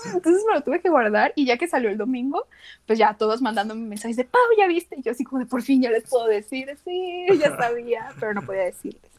[0.06, 2.46] Entonces me lo tuve que guardar y ya que salió el domingo,
[2.86, 4.96] pues ya todos mandándome mensajes de, Pau, ¿ya viste?
[4.98, 8.34] Y yo así como de, por fin ya les puedo decir, sí, ya sabía, pero
[8.34, 9.13] no podía decirles.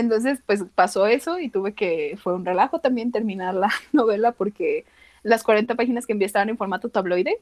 [0.00, 4.84] Entonces, pues pasó eso y tuve que, fue un relajo también terminar la novela porque
[5.22, 7.38] las 40 páginas que envié estaban en formato tabloide,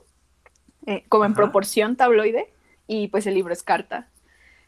[0.85, 2.53] eh, como en proporción tabloide,
[2.87, 4.09] y pues el libro es carta.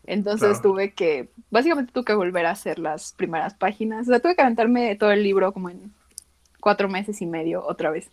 [0.06, 4.09] Entonces tuve que, básicamente tuve que volver a hacer las primeras páginas.
[4.09, 5.93] O sea, tuve que aventarme todo el libro como en
[6.61, 8.11] cuatro meses y medio otra vez.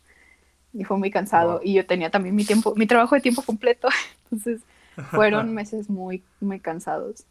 [0.73, 1.61] Y fue muy cansado.
[1.64, 3.88] Y yo tenía también mi tiempo, mi trabajo de tiempo completo.
[4.26, 4.61] Entonces
[5.11, 7.26] fueron meses muy, muy cansados.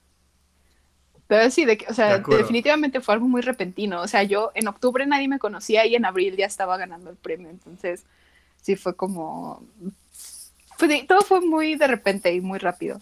[1.31, 4.01] Pero sí, de, o sea, definitivamente fue algo muy repentino.
[4.01, 7.15] O sea, yo en octubre nadie me conocía y en abril ya estaba ganando el
[7.15, 7.48] premio.
[7.51, 8.02] Entonces,
[8.61, 9.62] sí fue como...
[11.07, 13.01] todo fue muy de repente y muy rápido.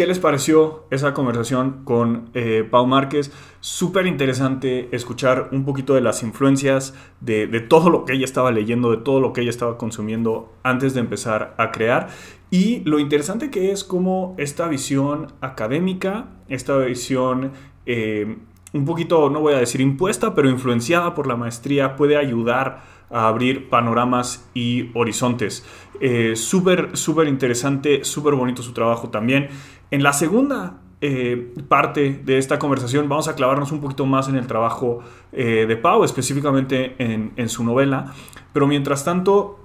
[0.00, 3.30] ¿Qué les pareció esa conversación con eh, Pau Márquez?
[3.60, 8.92] Súper interesante escuchar un poquito de las influencias, de, todo lo que ella estaba leyendo,
[8.92, 12.08] de todo lo que ella estaba consumiendo antes de empezar a crear.
[12.50, 17.52] Y lo interesante que es cómo esta visión académica, esta visión
[17.84, 18.38] eh,
[18.72, 23.28] un poquito, no voy a decir impuesta, pero influenciada por la maestría, puede ayudar a
[23.28, 25.66] abrir panoramas y horizontes.
[26.00, 29.48] Eh, súper, súper interesante, súper bonito su trabajo también.
[29.90, 34.36] En la segunda eh, parte de esta conversación vamos a clavarnos un poquito más en
[34.36, 35.00] el trabajo
[35.32, 38.12] de Pau, específicamente en, en, su novela.
[38.52, 39.58] Pero mientras tanto,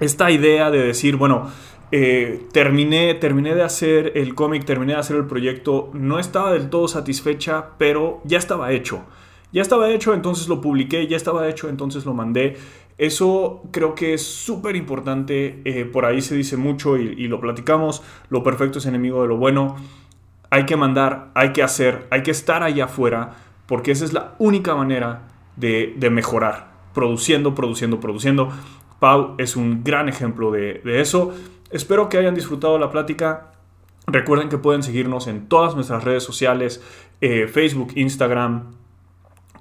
[0.00, 1.48] esta idea de decir, bueno,
[1.92, 6.68] eh, terminé, terminé de hacer el cómic, terminé de hacer el proyecto, no estaba del
[6.68, 9.04] todo satisfecha, pero ya estaba hecho.
[9.52, 12.56] Ya estaba hecho, entonces lo publiqué, ya estaba hecho, entonces lo mandé.
[12.98, 18.02] Eso creo que es súper importante, eh, por ahí se dice mucho y, lo platicamos,
[18.30, 19.76] lo perfecto es enemigo de lo bueno.
[20.48, 23.34] Hay que mandar, hay que hacer, hay que estar allá afuera,
[23.66, 28.48] porque esa es la única manera de, mejorar, produciendo, produciendo, produciendo.
[28.98, 31.34] Pau es un gran ejemplo de, eso.
[31.70, 33.52] Espero que hayan disfrutado la plática.
[34.06, 36.82] Recuerden que pueden seguirnos en todas nuestras redes sociales,
[37.20, 38.70] eh, Facebook, Instagram,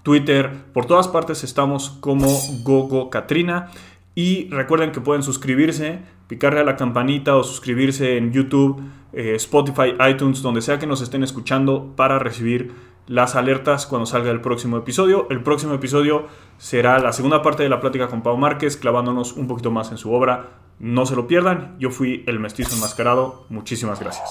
[0.05, 2.27] Twitter, por todas partes estamos como
[2.61, 3.71] Gogo Katrina.
[4.13, 8.81] Y recuerden que pueden suscribirse, picarle a la campanita o suscribirse en YouTube,
[9.13, 12.71] eh, Spotify, iTunes, donde sea que nos estén escuchando para recibir
[13.07, 15.27] las alertas cuando salga el próximo episodio.
[15.31, 16.27] El próximo episodio
[16.59, 19.97] será la segunda parte de la plática con Pau Márquez, clavándonos un poquito más en
[19.97, 20.51] su obra.
[20.77, 21.77] No se lo pierdan.
[21.79, 23.47] Yo fui el mestizo enmascarado.
[23.49, 24.29] Muchísimas gracias.